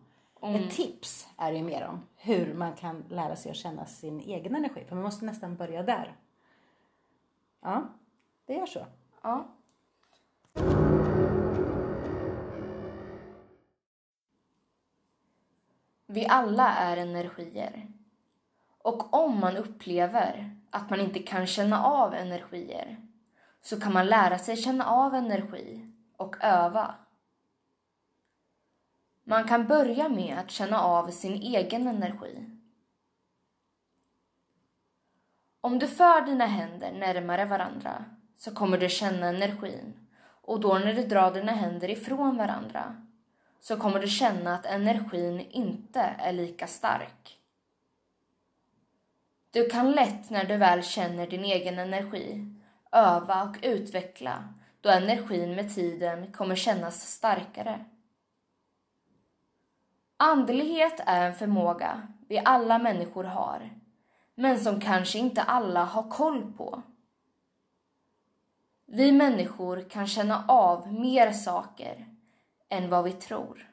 ett 0.56 0.72
tips 0.72 1.28
är 1.38 1.52
det 1.52 1.58
ju 1.58 1.63
mer 1.63 1.88
om 1.88 2.02
hur 2.16 2.54
man 2.54 2.74
kan 2.74 3.04
lära 3.10 3.36
sig 3.36 3.52
att 3.52 3.58
känna 3.58 3.86
sin 3.86 4.19
egen 4.19 4.56
energi. 4.56 4.84
För 4.88 4.96
man 4.96 5.04
måste 5.04 5.25
nästan 5.25 5.56
börja 5.56 5.84
där. 5.84 6.16
Ja, 7.62 7.84
vi 8.51 8.57
gör 8.57 8.65
så. 8.65 8.86
Ja. 9.21 9.48
Vi 16.06 16.27
alla 16.27 16.74
är 16.74 16.98
energier. 16.98 17.88
Och 18.77 19.13
om 19.13 19.39
man 19.39 19.57
upplever 19.57 20.57
att 20.69 20.89
man 20.89 21.00
inte 21.00 21.19
kan 21.19 21.48
känna 21.48 21.83
av 21.83 22.13
energier 22.13 23.07
så 23.62 23.80
kan 23.80 23.94
man 23.94 24.07
lära 24.07 24.39
sig 24.39 24.57
känna 24.57 24.86
av 24.86 25.15
energi 25.15 25.91
och 26.17 26.43
öva. 26.43 26.96
Man 29.24 29.48
kan 29.48 29.67
börja 29.67 30.10
med 30.10 30.38
att 30.38 30.51
känna 30.51 30.81
av 30.81 31.12
sin 31.12 31.34
egen 31.34 31.88
energi. 31.88 32.60
Om 35.62 35.79
du 35.79 35.88
för 35.88 36.22
dina 36.22 36.46
händer 36.46 36.91
närmare 36.91 37.46
varandra 37.46 38.05
så 38.41 38.51
kommer 38.51 38.77
du 38.77 38.89
känna 38.89 39.27
energin 39.27 39.93
och 40.41 40.60
då 40.60 40.74
när 40.74 40.93
du 40.93 41.03
drar 41.07 41.33
dina 41.33 41.51
händer 41.51 41.89
ifrån 41.89 42.38
varandra 42.38 43.07
så 43.60 43.77
kommer 43.77 44.00
du 44.00 44.07
känna 44.07 44.55
att 44.55 44.65
energin 44.65 45.39
inte 45.39 46.00
är 46.00 46.33
lika 46.33 46.67
stark. 46.67 47.39
Du 49.51 49.69
kan 49.69 49.91
lätt 49.91 50.29
när 50.29 50.43
du 50.43 50.57
väl 50.57 50.83
känner 50.83 51.27
din 51.27 51.45
egen 51.45 51.79
energi 51.79 52.55
öva 52.91 53.43
och 53.43 53.57
utveckla 53.62 54.53
då 54.81 54.89
energin 54.89 55.55
med 55.55 55.75
tiden 55.75 56.31
kommer 56.31 56.55
kännas 56.55 57.12
starkare. 57.12 57.86
Andlighet 60.17 61.01
är 61.05 61.27
en 61.27 61.36
förmåga 61.36 62.07
vi 62.27 62.41
alla 62.45 62.79
människor 62.79 63.24
har 63.24 63.69
men 64.36 64.60
som 64.60 64.79
kanske 64.79 65.19
inte 65.19 65.41
alla 65.41 65.83
har 65.83 66.10
koll 66.10 66.53
på. 66.57 66.83
Vi 68.93 69.12
människor 69.12 69.89
kan 69.89 70.07
känna 70.07 70.45
av 70.48 70.93
mer 70.93 71.31
saker 71.31 72.07
än 72.69 72.89
vad 72.89 73.03
vi 73.03 73.12
tror. 73.12 73.71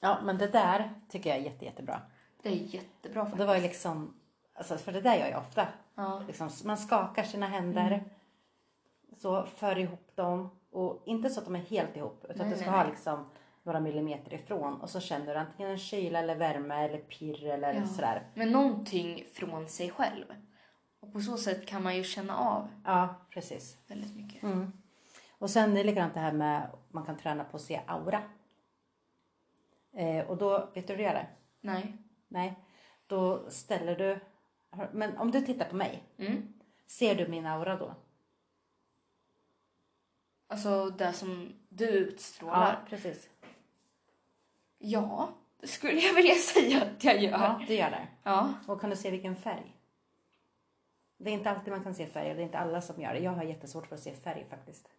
Ja, 0.00 0.18
men 0.22 0.38
det 0.38 0.46
där 0.46 0.90
tycker 1.08 1.30
jag 1.30 1.38
är 1.38 1.42
jätte, 1.42 1.64
jättebra. 1.64 2.00
Det 2.42 2.48
är 2.48 2.52
jättebra 2.52 3.22
faktiskt. 3.22 3.38
det 3.38 3.46
var 3.46 3.54
ju 3.54 3.62
liksom, 3.62 4.14
alltså 4.54 4.76
för 4.76 4.92
det 4.92 5.00
där 5.00 5.16
gör 5.16 5.28
jag 5.28 5.40
ofta. 5.40 5.68
Ja. 5.94 6.22
Liksom, 6.26 6.50
man 6.64 6.78
skakar 6.78 7.22
sina 7.22 7.46
händer, 7.46 8.04
så 9.16 9.46
för 9.46 9.78
ihop 9.78 10.16
dem 10.16 10.50
och 10.70 11.02
inte 11.06 11.30
så 11.30 11.40
att 11.40 11.46
de 11.46 11.56
är 11.56 11.60
helt 11.60 11.96
ihop 11.96 12.24
utan 12.24 12.36
Nej, 12.36 12.46
att 12.46 12.52
du 12.52 12.62
ska 12.62 12.70
nej, 12.70 12.80
ha 12.80 12.88
liksom 12.88 13.30
några 13.62 13.80
millimeter 13.80 14.34
ifrån 14.34 14.80
och 14.80 14.90
så 14.90 15.00
känner 15.00 15.34
du 15.34 15.40
antingen 15.40 15.70
en 15.70 15.78
kyla 15.78 16.18
eller 16.18 16.36
värme 16.36 16.84
eller 16.84 16.98
pirr 16.98 17.44
eller 17.46 17.74
Ja. 17.74 17.86
sådär. 17.86 18.26
Men 18.34 18.52
någonting 18.52 19.24
från 19.32 19.68
sig 19.68 19.90
själv. 19.90 20.24
Och 21.00 21.12
på 21.12 21.20
så 21.20 21.36
sätt 21.36 21.66
kan 21.66 21.82
man 21.82 21.96
ju 21.96 22.04
känna 22.04 22.36
av 22.36 22.68
Ja, 22.84 23.14
precis. 23.30 23.78
väldigt 23.86 24.16
mycket. 24.16 24.42
Mm. 24.42 24.72
Och 25.38 25.50
sen 25.50 25.70
är 25.72 25.74
det 25.76 25.84
likadant 25.84 26.14
det 26.14 26.20
här 26.20 26.32
med 26.32 26.70
man 26.90 27.06
kan 27.06 27.16
träna 27.16 27.44
på 27.44 27.56
att 27.56 27.62
se 27.62 27.80
aura. 27.86 28.22
Eh, 29.92 30.26
och 30.30 30.36
då, 30.36 30.70
vet 30.74 30.86
du 30.86 30.92
hur 30.92 30.98
du 30.98 31.02
gör 31.04 31.14
det? 31.14 31.26
Nej. 31.60 31.96
Nej. 32.28 32.54
Då 33.06 33.50
ställer 33.50 33.96
du, 33.96 34.20
men 34.92 35.16
om 35.18 35.30
du 35.30 35.40
tittar 35.40 35.68
på 35.68 35.76
mig, 35.76 36.02
Mm. 36.18 36.52
ser 36.86 37.14
du 37.14 37.28
min 37.28 37.46
aura 37.46 37.76
då? 37.76 37.94
Alltså 40.46 40.90
det 40.90 41.12
som 41.12 41.52
du 41.68 41.88
utstrålar. 41.88 42.84
precis. 42.88 43.28
Ja, 44.78 45.28
det 45.60 45.66
skulle 45.66 46.00
jag 46.00 46.14
vilja 46.14 46.34
säga 46.54 46.82
att 46.82 47.04
jag 47.04 47.18
gör. 47.22 47.30
Ja, 47.30 47.60
du 47.66 47.74
gör 47.74 47.90
det. 47.90 48.06
Ja. 48.22 48.52
Och 48.66 48.80
kan 48.80 48.90
du 48.90 48.96
se 48.96 49.10
vilken 49.10 49.36
färg? 49.36 49.74
Det 51.18 51.30
är 51.30 51.34
inte 51.34 51.50
alltid 51.50 51.72
man 51.72 51.82
kan 51.82 51.94
se 51.94 52.06
färg 52.06 52.30
och 52.30 52.36
det 52.36 52.42
är 52.42 52.44
inte 52.44 52.58
alla 52.58 52.80
som 52.80 53.02
gör 53.02 53.12
det. 53.14 53.20
Jag 53.20 53.30
har 53.32 53.42
jättesvårt 53.42 53.86
för 53.86 53.94
att 53.94 54.02
se 54.02 54.12
färg 54.14 54.46
faktiskt. 54.50 54.90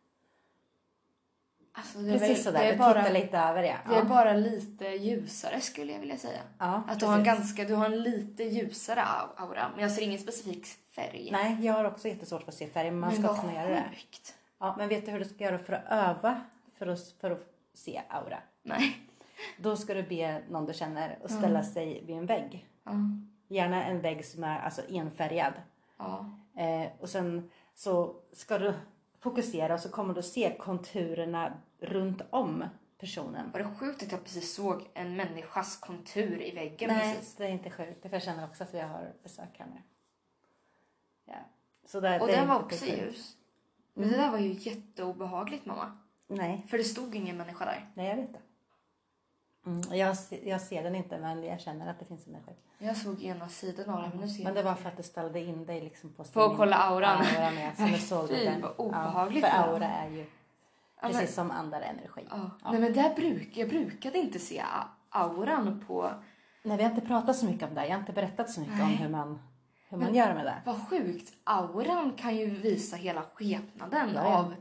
Alltså, 1.73 1.97
Precis 1.99 2.21
väl, 2.21 2.35
sådär, 2.37 2.59
det 2.59 2.65
är 2.65 2.71
du 2.71 2.77
bara, 2.77 2.93
tittar 3.03 3.13
lite 3.13 3.37
över 3.37 3.61
det. 3.63 3.77
Det 3.87 3.93
är 3.95 3.97
Ja. 3.97 4.03
bara 4.03 4.33
lite 4.33 4.85
ljusare 4.87 5.61
skulle 5.61 5.91
jag 5.93 5.99
vilja 5.99 6.17
säga. 6.17 6.39
Ja, 6.57 6.83
Att 6.87 6.99
du 6.99 7.05
har, 7.05 7.17
en 7.17 7.23
precis. 7.23 7.39
ganska, 7.39 7.63
du 7.63 7.73
har 7.75 7.85
en 7.85 8.03
lite 8.03 8.43
ljusare 8.43 8.99
au- 9.01 9.29
aura. 9.37 9.69
Men 9.73 9.81
jag 9.83 9.91
ser 9.91 10.01
ingen 10.01 10.19
specifik 10.19 10.67
färg. 10.95 11.29
Nej, 11.31 11.65
jag 11.65 11.73
har 11.73 11.85
också 11.85 12.07
jättesvårt 12.07 12.41
för 12.43 12.51
att 12.51 12.57
se 12.57 12.67
färg 12.67 12.91
men 12.91 12.99
man 12.99 13.13
men 13.13 13.23
ska 13.23 13.41
kunna 13.41 13.53
göra 13.53 13.69
det. 13.69 13.83
Ja, 14.59 14.75
men 14.77 14.89
vet 14.89 15.05
du 15.05 15.11
hur 15.11 15.19
du 15.19 15.25
ska 15.25 15.43
göra 15.43 15.57
för 15.57 15.73
att 15.73 15.83
öva 15.89 16.41
för 16.77 16.87
att, 16.87 17.11
för 17.21 17.31
att 17.31 17.47
se 17.73 18.01
aura? 18.09 18.37
Nej. 18.63 18.97
Då 19.57 19.75
ska 19.75 19.93
du 19.93 20.03
be 20.03 20.41
någon 20.49 20.65
du 20.65 20.73
känner 20.73 21.19
att 21.23 21.31
ställa 21.31 21.63
sig 21.63 22.03
vid 22.05 22.17
en 22.17 22.25
vägg. 22.25 22.67
Gärna 23.47 23.83
en 23.85 24.01
vägg 24.01 24.25
som 24.25 24.43
är 24.43 24.59
alltså 24.59 24.81
enfärgad. 24.89 25.53
Eh, 26.55 26.87
och 26.99 27.09
sen 27.09 27.49
så 27.75 28.15
ska 28.33 28.57
du 28.59 28.73
fokusera 29.19 29.73
och 29.73 29.79
så 29.79 29.89
kommer 29.89 30.13
du 30.13 30.23
se 30.23 30.55
konturerna 30.59 31.53
runt 31.79 32.21
om 32.29 32.63
personen. 32.97 33.51
Var 33.51 33.59
det 33.59 33.65
sjukt 33.79 34.03
att 34.03 34.11
jag 34.11 34.23
precis 34.23 34.53
såg 34.55 34.89
en 34.93 35.15
människas 35.15 35.77
kontur 35.77 36.41
i 36.41 36.51
väggen 36.55 36.89
Nej, 36.89 37.15
precis? 37.15 37.35
det 37.35 37.45
är 37.45 37.49
inte 37.49 37.69
sjukt. 37.69 38.01
För 38.01 38.09
jag 38.09 38.23
känner 38.23 38.45
också 38.45 38.63
att 38.63 38.73
vi 38.73 38.79
har 38.79 39.13
besök 39.23 39.49
här 39.59 39.65
nu. 39.65 39.81
Ja. 41.25 41.35
Så 41.85 41.99
där, 41.99 42.21
Och 42.21 42.27
den 42.27 42.47
var 42.47 42.59
också 42.59 42.85
sjukt. 42.85 42.97
ljus. 42.97 43.35
Men 43.93 44.09
det 44.09 44.17
där 44.17 44.31
var 44.31 44.37
ju 44.39 44.53
jätteobehagligt 44.53 45.65
mamma. 45.65 45.97
Nej, 46.27 46.65
För 46.69 46.77
det 46.77 46.83
stod 46.83 47.15
ingen 47.15 47.37
människa 47.37 47.65
där. 47.65 47.89
nej 47.93 48.07
jag 48.09 48.15
vet 48.15 48.33
det. 48.33 48.39
Mm, 49.69 49.81
jag, 49.99 50.15
jag 50.43 50.61
ser 50.61 50.83
den 50.83 50.95
inte 50.95 51.17
men 51.17 51.43
jag 51.43 51.59
känner 51.61 51.89
att 51.89 51.99
det 51.99 52.05
finns 52.05 52.27
energi. 52.27 52.51
Jag 52.77 52.97
såg 52.97 53.21
ena 53.23 53.49
sidan 53.49 53.89
av 53.89 54.01
den 54.01 54.09
men 54.09 54.19
nu 54.19 54.27
ser 54.27 54.43
Men 54.43 54.53
det 54.53 54.63
var 54.63 54.75
för 54.75 54.89
att 54.89 54.97
du 54.97 55.03
ställde 55.03 55.39
in 55.39 55.65
dig 55.65 55.81
liksom 55.81 56.13
på 56.13 56.23
För 56.23 56.51
att 56.51 56.57
kolla 56.57 56.75
auran. 56.75 57.17
auran 57.21 57.57
ja, 57.57 57.71
så 57.77 57.83
nu 57.85 57.97
såg 57.97 58.27
du 58.29 58.35
den. 58.45 58.61
vad 58.61 58.71
obehagligt 58.77 59.43
Ja, 59.43 59.49
för 59.49 59.57
aura 59.73 59.85
är 59.87 60.09
ju 60.09 60.19
Ja, 60.19 60.25
men- 61.01 61.11
precis 61.11 61.35
som 61.35 61.51
andra 61.51 61.81
energi. 61.83 62.27
Ja. 62.29 62.49
Nej 62.71 62.79
men 62.81 62.93
där 62.93 63.15
bruk, 63.15 63.57
jag 63.57 63.69
brukade 63.69 64.17
inte 64.17 64.39
se 64.39 64.63
auran 65.09 65.83
på... 65.87 66.11
Nej, 66.63 66.77
vi 66.77 66.83
har 66.83 66.89
inte 66.89 67.07
pratat 67.07 67.35
så 67.35 67.45
mycket 67.45 67.69
om 67.69 67.75
det. 67.75 67.85
Jag 67.85 67.91
har 67.93 67.99
inte 67.99 68.13
berättat 68.13 68.49
så 68.51 68.59
mycket 68.59 68.81
om 68.81 68.87
Nej. 68.87 68.95
hur 68.95 69.09
man, 69.09 69.39
hur 69.89 69.97
man 69.97 70.15
gör 70.15 70.33
med 70.33 70.45
det. 70.45 70.55
Vad 70.65 70.87
sjukt. 70.89 71.33
Auran 71.43 72.11
kan 72.13 72.35
ju 72.35 72.45
visa 72.49 72.95
hela 72.95 73.21
skepnaden 73.33 74.09
Ja, 74.15 74.21
ja. 74.23 74.37
av 74.37 74.55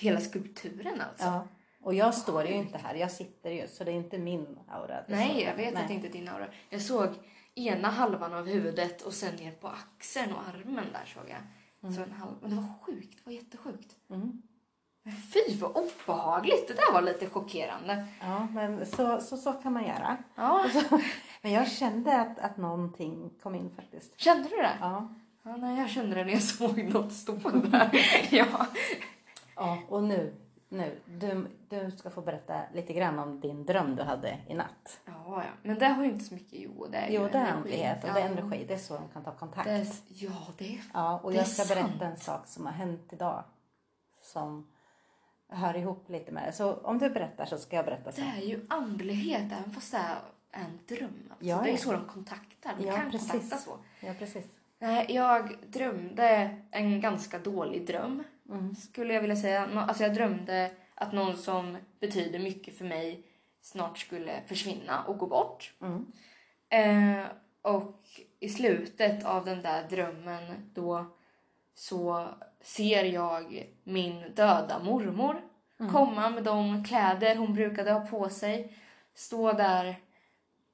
hela 0.00 0.20
skulpturen 0.20 1.00
alltså. 1.10 1.24
Ja. 1.26 1.46
Och 1.82 1.94
jag 1.94 2.14
står 2.14 2.46
ju 2.46 2.54
inte 2.54 2.78
här. 2.78 2.94
Jag 2.94 3.10
sitter 3.10 3.50
ju, 3.50 3.68
så 3.68 3.84
det 3.84 3.90
är 3.90 3.94
inte 3.94 4.18
min 4.18 4.58
aura. 4.68 5.04
Nej, 5.08 5.34
så. 5.34 5.40
jag 5.40 5.54
vet 5.54 5.74
Nej. 5.74 5.82
att 5.82 5.88
det 5.88 5.94
inte 5.94 6.08
är 6.08 6.12
din 6.12 6.28
aura. 6.28 6.46
Jag 6.70 6.82
såg 6.82 7.08
ena 7.54 7.88
halvan 7.90 8.34
av 8.34 8.46
huvudet 8.46 9.02
och 9.02 9.12
sen 9.12 9.36
ner 9.36 9.52
på 9.52 9.68
axeln 9.68 10.32
och 10.32 10.40
armen 10.48 10.86
där 10.92 11.06
såg 11.14 11.24
jag. 11.28 11.94
Så 11.94 12.02
en 12.02 12.12
halv... 12.12 12.32
Men 12.40 12.50
det 12.50 12.56
var 12.56 12.68
sjukt, 12.82 13.18
det 13.18 13.30
var 13.30 13.32
jättesjukt. 13.32 13.96
Mm. 14.10 14.42
Men 15.02 15.14
fy 15.16 15.56
vad 15.60 15.70
obehagligt, 15.76 16.68
det 16.68 16.74
där 16.74 16.92
var 16.92 17.02
lite 17.02 17.30
chockerande. 17.30 18.06
Ja, 18.20 18.48
men 18.52 18.86
så, 18.86 19.20
så, 19.20 19.36
så 19.36 19.52
kan 19.52 19.72
man 19.72 19.84
göra. 19.84 20.16
Ja, 20.34 20.66
Men 21.42 21.52
jag 21.52 21.70
kände 21.70 22.20
att, 22.20 22.38
att 22.38 22.56
någonting 22.56 23.30
kom 23.42 23.54
in 23.54 23.70
faktiskt. 23.76 24.20
kände 24.20 24.48
du 24.48 24.56
det? 24.56 24.76
Ja. 24.80 25.14
Ja, 25.42 25.56
nej, 25.56 25.78
jag 25.78 25.90
kände 25.90 26.16
det 26.16 26.24
när 26.24 26.32
jag 26.32 26.42
såg 26.58 26.84
något 26.84 27.12
stå 27.12 27.32
där. 27.50 27.90
ja. 28.30 28.66
ja 29.56 29.78
och 29.88 30.02
nu, 30.02 30.34
nu 30.72 31.00
du, 31.06 31.46
du 31.68 31.90
ska 31.90 32.10
få 32.10 32.20
berätta 32.20 32.60
lite 32.74 32.92
grann 32.92 33.18
om 33.18 33.40
din 33.40 33.64
dröm 33.66 33.96
du 33.96 34.02
hade 34.02 34.38
i 34.48 34.54
natt. 34.54 35.00
Ja, 35.04 35.12
ja, 35.26 35.42
men 35.62 35.78
det 35.78 35.86
har 35.86 36.04
ju 36.04 36.10
inte 36.10 36.24
så 36.24 36.34
mycket, 36.34 36.60
jo 36.60 36.86
det 36.90 36.98
är 36.98 37.08
ju 37.08 37.14
Jo, 37.14 37.28
det 37.32 37.38
är 37.38 37.52
andlighet 37.52 38.04
och 38.04 38.10
ja. 38.10 38.14
det 38.14 38.20
är 38.20 38.26
energi. 38.28 38.64
Det 38.68 38.74
är 38.74 38.78
så 38.78 38.94
de 38.94 39.08
kan 39.12 39.24
ta 39.24 39.32
kontakt. 39.32 39.64
Det 39.64 39.72
är, 39.72 39.86
ja, 40.08 40.30
det 40.58 40.74
är 40.74 40.80
Ja, 40.94 41.18
och 41.22 41.30
Det 41.30 41.36
jag 41.36 41.46
ska 41.46 41.62
sant. 41.64 41.80
berätta 41.80 42.06
en 42.06 42.16
sak 42.16 42.46
som 42.46 42.66
har 42.66 42.72
hänt 42.72 43.12
idag. 43.12 43.44
Som 44.20 44.68
hör 45.48 45.76
ihop 45.76 46.08
lite 46.08 46.32
med 46.32 46.48
det. 46.48 46.52
Så 46.52 46.72
om 46.74 46.98
du 46.98 47.10
berättar 47.10 47.46
så 47.46 47.58
ska 47.58 47.76
jag 47.76 47.84
berätta 47.84 48.10
Det 48.10 48.16
sen. 48.16 48.26
är 48.26 48.40
ju 48.42 48.66
andlighet 48.68 49.52
även 49.52 49.72
fast 49.72 49.92
det 49.92 49.98
är 49.98 50.16
en 50.50 50.78
dröm. 50.96 51.28
Alltså, 51.30 51.46
Ja, 51.46 51.60
det 51.62 51.68
är 51.68 51.72
ju 51.72 51.78
så 51.78 51.92
de 51.92 52.04
kontaktar. 52.04 52.74
De 52.78 52.86
Ja, 52.86 52.96
kan 52.96 53.10
precis. 53.10 53.30
kontakta 53.30 53.56
så. 53.56 53.78
Ja, 54.00 54.12
precis. 54.18 54.46
Jag 55.08 55.56
drömde 55.66 56.56
en 56.70 57.00
ganska 57.00 57.38
dålig 57.38 57.86
dröm. 57.86 58.24
Mm. 58.52 58.74
Skulle 58.74 59.14
jag 59.14 59.20
vilja 59.20 59.36
säga. 59.36 59.68
Alltså 59.74 60.02
jag 60.02 60.14
drömde 60.14 60.70
att 60.94 61.12
någon 61.12 61.36
som 61.36 61.76
betyder 62.00 62.38
mycket 62.38 62.78
för 62.78 62.84
mig 62.84 63.26
snart 63.60 63.98
skulle 63.98 64.42
försvinna 64.46 65.04
och 65.04 65.18
gå 65.18 65.26
bort. 65.26 65.72
Mm. 65.80 66.06
Eh, 66.68 67.26
och 67.62 68.00
i 68.40 68.48
slutet 68.48 69.24
av 69.24 69.44
den 69.44 69.62
där 69.62 69.88
drömmen 69.88 70.70
då 70.74 71.06
så 71.74 72.28
ser 72.60 73.04
jag 73.04 73.66
min 73.84 74.34
döda 74.34 74.78
mormor 74.78 75.42
komma 75.90 76.30
med 76.30 76.44
de 76.44 76.84
kläder 76.84 77.36
hon 77.36 77.54
brukade 77.54 77.92
ha 77.92 78.00
på 78.00 78.28
sig. 78.28 78.76
Stå 79.14 79.52
där 79.52 79.96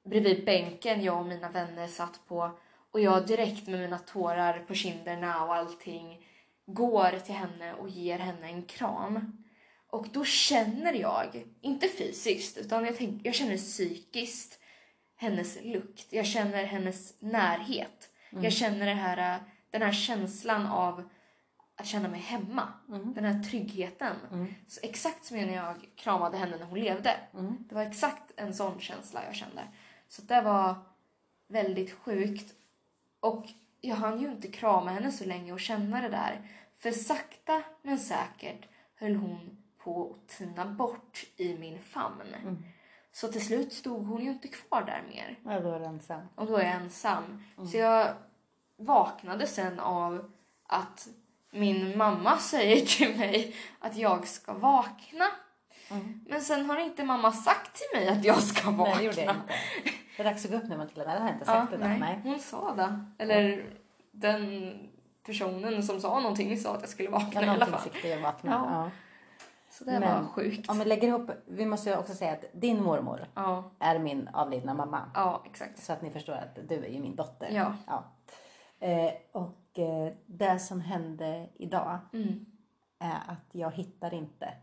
bredvid 0.03 0.45
bänken 0.45 1.03
jag 1.03 1.17
och 1.17 1.25
mina 1.25 1.49
vänner 1.49 1.87
satt 1.87 2.19
på 2.27 2.51
och 2.91 2.99
jag 2.99 3.27
direkt 3.27 3.67
med 3.67 3.79
mina 3.79 3.99
tårar 3.99 4.59
på 4.67 4.73
kinderna 4.73 5.45
och 5.45 5.55
allting 5.55 6.25
går 6.73 7.19
till 7.25 7.35
henne 7.35 7.73
och 7.73 7.89
ger 7.89 8.19
henne 8.19 8.47
en 8.47 8.63
kram. 8.63 9.43
Och 9.89 10.07
då 10.09 10.25
känner 10.25 10.93
jag, 10.93 11.45
inte 11.61 11.87
fysiskt, 11.89 12.57
utan 12.57 12.85
jag, 12.85 12.97
tänk, 12.97 13.25
jag 13.25 13.35
känner 13.35 13.57
psykiskt 13.57 14.59
hennes 15.15 15.57
lukt. 15.63 16.13
Jag 16.13 16.25
känner 16.25 16.63
hennes 16.63 17.13
närhet. 17.19 18.09
Jag 18.29 18.53
känner 18.53 18.85
det 18.85 18.93
här, 18.93 19.39
den 19.71 19.81
här 19.81 19.91
känslan 19.91 20.67
av 20.67 21.09
att 21.75 21.85
känna 21.85 22.09
mig 22.09 22.19
hemma. 22.19 22.73
Den 22.87 23.25
här 23.25 23.43
tryggheten. 23.43 24.15
Så 24.67 24.79
exakt 24.83 25.25
som 25.25 25.37
när 25.37 25.55
jag 25.55 25.75
kramade 25.95 26.37
henne 26.37 26.57
när 26.57 26.65
hon 26.65 26.79
levde. 26.79 27.15
Det 27.59 27.75
var 27.75 27.81
exakt 27.81 28.31
en 28.35 28.53
sån 28.53 28.79
känsla 28.79 29.25
jag 29.25 29.35
kände. 29.35 29.61
Så 30.07 30.21
det 30.21 30.41
var 30.41 30.75
väldigt 31.47 31.93
sjukt. 31.93 32.53
Och 33.19 33.45
jag 33.81 33.95
hann 33.95 34.21
ju 34.21 34.31
inte 34.31 34.47
krama 34.47 34.91
henne 34.91 35.11
så 35.11 35.25
länge 35.25 35.53
och 35.53 35.59
känna 35.59 36.01
det 36.01 36.09
där. 36.09 36.41
För 36.79 36.91
sakta 36.91 37.61
men 37.81 37.99
säkert 37.99 38.65
höll 38.95 39.15
hon 39.15 39.57
på 39.83 40.11
att 40.15 40.27
tina 40.37 40.65
bort 40.65 41.23
i 41.37 41.57
min 41.57 41.79
famn. 41.79 42.63
Så 43.11 43.27
till 43.27 43.45
slut 43.45 43.73
stod 43.73 44.07
hon 44.07 44.21
ju 44.23 44.29
inte 44.29 44.47
kvar 44.47 44.81
där 44.83 45.03
mer. 45.09 45.39
Ja, 45.45 45.59
då 45.59 45.71
är 45.71 45.79
du 45.79 45.85
ensam. 45.85 46.21
Och 46.35 46.45
då 46.47 46.55
är 46.57 46.63
jag 46.65 46.73
ensam. 46.75 47.43
Så 47.71 47.77
jag 47.77 48.13
vaknade 48.77 49.47
sen 49.47 49.79
av 49.79 50.31
att 50.67 51.07
min 51.51 51.97
mamma 51.97 52.37
säger 52.37 52.85
till 52.85 53.17
mig 53.17 53.55
att 53.79 53.95
jag 53.97 54.27
ska 54.27 54.53
vakna. 54.53 55.25
Men 56.27 56.41
sen 56.41 56.69
har 56.69 56.79
inte 56.79 57.03
mamma 57.03 57.31
sagt 57.31 57.75
till 57.75 57.99
mig 57.99 58.09
att 58.09 58.25
jag 58.25 58.41
ska 58.43 58.71
vakna. 58.71 58.83
Nej, 58.95 58.97
det 58.97 59.03
gjorde 59.05 59.21
jag 59.23 59.35
inte. 59.35 59.53
Det 60.17 60.23
är 60.23 60.23
dags 60.23 60.45
att 60.45 60.51
gå 60.51 60.57
upp 60.57 60.63
nu 60.69 60.77
Matilda. 60.77 61.03
Det 61.13 61.19
har 61.19 61.25
jag 61.27 61.35
inte 61.35 61.45
Ja, 61.47 61.53
sagt 61.61 61.73
idag. 61.73 61.89
nej, 61.89 61.99
Nej. 61.99 62.19
hon 62.23 62.39
sa 62.39 62.73
det. 62.75 63.05
Eller 63.17 63.65
den 64.11 64.73
personen 65.25 65.83
som 65.83 65.99
sa 66.01 66.19
någonting 66.19 66.57
sa 66.57 66.75
att 66.75 66.81
jag 66.81 66.89
skulle 66.89 67.09
vakna 67.09 67.39
Men 67.41 67.49
i 67.49 67.51
alla 67.51 67.65
fall. 67.65 67.79
fick 67.79 68.01
dig 68.01 68.21
vakna. 68.21 68.51
Ja. 68.51 68.83
Ja. 68.83 68.91
Så 69.71 69.83
det 69.83 69.99
Men- 69.99 70.23
var 70.23 70.29
sjukt. 70.31 70.69
Om 70.69 70.79
vi 70.79 70.85
lägger 70.85 71.07
ihop, 71.07 71.29
vi 71.45 71.65
måste 71.65 71.89
ju 71.89 71.97
också 71.97 72.13
säga 72.13 72.31
att 72.33 72.45
din 72.53 72.83
mormor 72.83 73.25
Ja, 73.35 73.71
är 73.79 73.99
min 73.99 74.27
avlidna 74.27 74.73
mamma. 74.73 75.11
ja 75.15 75.43
exakt. 75.45 75.83
Så 75.83 75.93
att 75.93 76.01
ni 76.01 76.09
förstår 76.11 76.33
att 76.33 76.59
du 76.69 76.85
är 76.85 76.89
ju 76.89 76.99
min 76.99 77.15
dotter. 77.15 77.49
Ja. 77.51 78.03
Eh, 78.79 79.11
och 79.31 79.79
eh, 79.79 80.13
det 80.25 80.59
som 80.59 80.81
hände 80.81 81.49
idag 81.55 81.97
Mm. 82.13 82.45
är 82.99 83.19
att 83.27 83.47
jag 83.51 83.71
hittar 83.71 84.13
inte. 84.13 84.53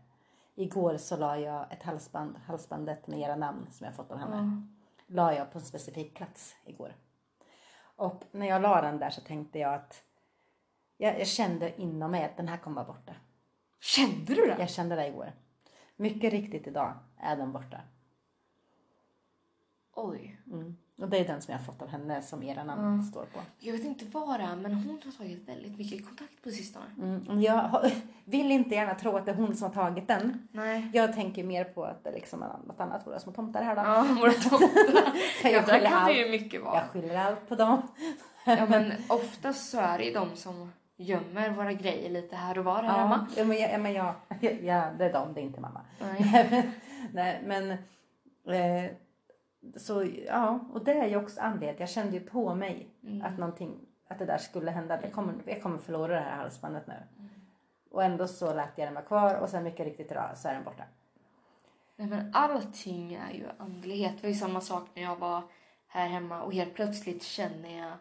Igår 0.55 0.97
så 0.97 1.17
la 1.17 1.37
jag 1.37 1.71
ett 1.73 1.83
halsband, 1.83 2.35
halsbandet 2.47 3.07
med 3.07 3.19
era 3.19 3.35
namn 3.35 3.67
som 3.71 3.85
jag 3.85 3.95
fått 3.95 4.11
av 4.11 4.17
henne. 4.17 4.67
La 5.07 5.33
jag 5.33 5.51
på 5.51 5.57
en 5.59 5.65
specifik 5.65 6.15
plats 6.15 6.55
igår. 6.65 6.95
Och 7.95 8.23
när 8.31 8.47
jag 8.47 8.61
la 8.61 8.81
den 8.81 8.99
där 8.99 9.09
så 9.09 9.21
tänkte 9.21 9.59
jag 9.59 9.73
att 9.73 10.03
jag, 10.97 11.19
jag 11.19 11.27
kände 11.27 11.81
inom 11.81 12.11
mig 12.11 12.23
att 12.23 12.37
den 12.37 12.47
här 12.47 12.57
kommer 12.57 12.83
vara 12.83 12.93
borta. 12.93 13.13
Kände 13.79 14.35
du 14.35 14.45
det? 14.45 14.55
Jag 14.59 14.69
kände 14.69 14.95
det 14.95 15.07
igår. 15.07 15.33
Mycket 15.95 16.31
riktigt 16.33 16.67
idag 16.67 16.93
är 17.17 17.35
den 17.35 17.51
borta. 17.51 17.81
Oj. 19.95 20.39
Och 21.01 21.09
det 21.09 21.17
är 21.17 21.27
den 21.27 21.41
som 21.41 21.51
jag 21.51 21.59
har 21.59 21.65
fått 21.65 21.81
av 21.81 21.87
henne 21.87 22.21
som 22.21 22.43
era 22.43 22.63
namn 22.63 23.03
står 23.03 23.25
på. 23.25 23.39
Jag 23.59 23.73
vet 23.73 23.85
inte 23.85 24.05
vad 24.05 24.39
det 24.39 24.43
är, 24.43 24.55
men 24.55 24.73
hon 24.73 25.01
har 25.05 25.11
tagit 25.11 25.49
väldigt 25.49 25.77
mycket 25.77 26.05
kontakt 26.05 26.43
på 26.43 26.49
sistone. 26.49 26.85
Mm. 26.97 27.41
Jag 27.41 27.91
vill 28.25 28.51
inte 28.51 28.75
gärna 28.75 28.95
tro 28.95 29.17
att 29.17 29.25
det 29.25 29.31
är 29.31 29.35
hon 29.35 29.55
som 29.55 29.67
har 29.67 29.83
tagit 29.83 30.07
den. 30.07 30.47
Nej. 30.51 30.89
Jag 30.93 31.13
tänker 31.13 31.43
mer 31.43 31.63
på 31.63 31.83
att 31.83 32.03
det 32.03 32.09
är 32.09 32.13
liksom 32.13 32.39
något 32.39 32.79
annat, 32.79 33.07
våra 33.07 33.19
små 33.19 33.31
tomtar 33.31 33.63
här 33.63 33.75
då. 33.75 33.81
Ja, 33.81 34.07
våra 34.21 34.31
tomtar. 34.31 35.13
Jag 35.43 35.51
ja, 35.51 35.61
där 35.61 35.79
kan 35.79 35.93
allt. 35.93 36.07
det 36.07 36.19
ju 36.19 36.31
mycket 36.31 36.63
vara. 36.63 36.75
Jag 36.75 36.89
skyller 36.89 37.15
allt 37.15 37.49
på 37.49 37.55
dem. 37.55 37.81
Ja, 38.45 38.65
men 38.69 38.93
oftast 39.09 39.69
så 39.69 39.79
är 39.79 39.97
det 39.97 40.03
ju 40.03 40.13
de 40.13 40.35
som 40.35 40.71
gömmer 40.97 41.49
våra 41.49 41.73
grejer 41.73 42.09
lite 42.09 42.35
här 42.35 42.57
och 42.57 42.65
var 42.65 42.83
här 42.83 42.99
hemma. 42.99 43.27
Ja, 43.37 43.43
men 43.45 43.57
jag, 43.57 43.71
ja, 43.71 43.77
men 43.77 43.93
jag, 43.93 44.13
ja, 44.61 44.91
det 44.97 45.05
är 45.05 45.13
dem, 45.13 45.33
det 45.33 45.41
är 45.41 45.43
inte 45.43 45.61
mamma. 45.61 45.81
Nej. 45.99 46.69
Nej, 47.13 47.41
men 47.45 47.71
eh, 48.55 48.91
så 49.75 50.05
ja, 50.25 50.59
och 50.73 50.83
det 50.83 50.93
är 50.93 51.07
ju 51.07 51.17
också 51.17 51.41
anledningen. 51.41 51.75
Jag 51.79 51.89
kände 51.89 52.17
ju 52.17 52.19
på 52.19 52.55
mig 52.55 52.87
Mm. 53.03 53.25
att 53.25 53.37
någonting, 53.37 53.79
att 54.07 54.19
det 54.19 54.25
där 54.25 54.37
skulle 54.37 54.71
hända. 54.71 55.01
Jag 55.01 55.13
kommer, 55.13 55.33
jag 55.45 55.61
kommer 55.61 55.77
förlora 55.77 56.15
det 56.15 56.19
här 56.19 56.37
halsbandet 56.37 56.87
nu. 56.87 56.93
Mm. 56.93 57.29
Och 57.91 58.03
ändå 58.03 58.27
så 58.27 58.53
lät 58.53 58.77
jag 58.77 58.87
den 58.87 58.93
vara 58.93 59.05
kvar 59.05 59.35
och 59.35 59.49
sen 59.49 59.63
mycket 59.63 59.85
riktigt 59.85 60.11
idag 60.11 60.37
så 60.37 60.47
är 60.47 60.53
den 60.53 60.63
borta. 60.63 60.83
Nej, 61.95 62.07
men 62.07 62.31
allting 62.33 63.13
är 63.13 63.33
ju 63.33 63.45
andlighet. 63.57 64.13
Det 64.15 64.23
var 64.23 64.29
ju 64.29 64.35
samma 64.35 64.61
sak 64.61 64.89
när 64.93 65.03
jag 65.03 65.15
var 65.15 65.41
här 65.87 66.07
hemma 66.07 66.41
och 66.41 66.53
helt 66.53 66.73
plötsligt 66.73 67.23
känner 67.23 67.79
jag 67.79 67.93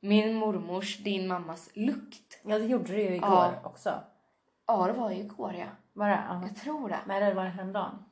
min 0.00 0.34
mormors, 0.34 0.98
din 0.98 1.28
mammas 1.28 1.70
lukt. 1.74 2.38
Ja, 2.42 2.58
det 2.58 2.64
gjorde 2.66 2.92
du 2.92 3.00
ju 3.02 3.14
igår 3.14 3.30
Ja. 3.30 3.54
också. 3.64 4.00
Ja, 4.66 4.86
det 4.86 4.92
var 4.92 5.10
ju 5.10 5.16
igår 5.16 5.54
ja. 5.58 5.66
Var 5.92 6.08
det? 6.08 6.22
Ja. 6.28 6.42
Jag 6.46 6.56
tror 6.56 6.88
det. 6.88 6.98
Men 7.06 7.22
det 7.22 7.34
var 7.34 7.44
det 7.44 7.50
häromdagen? 7.50 8.04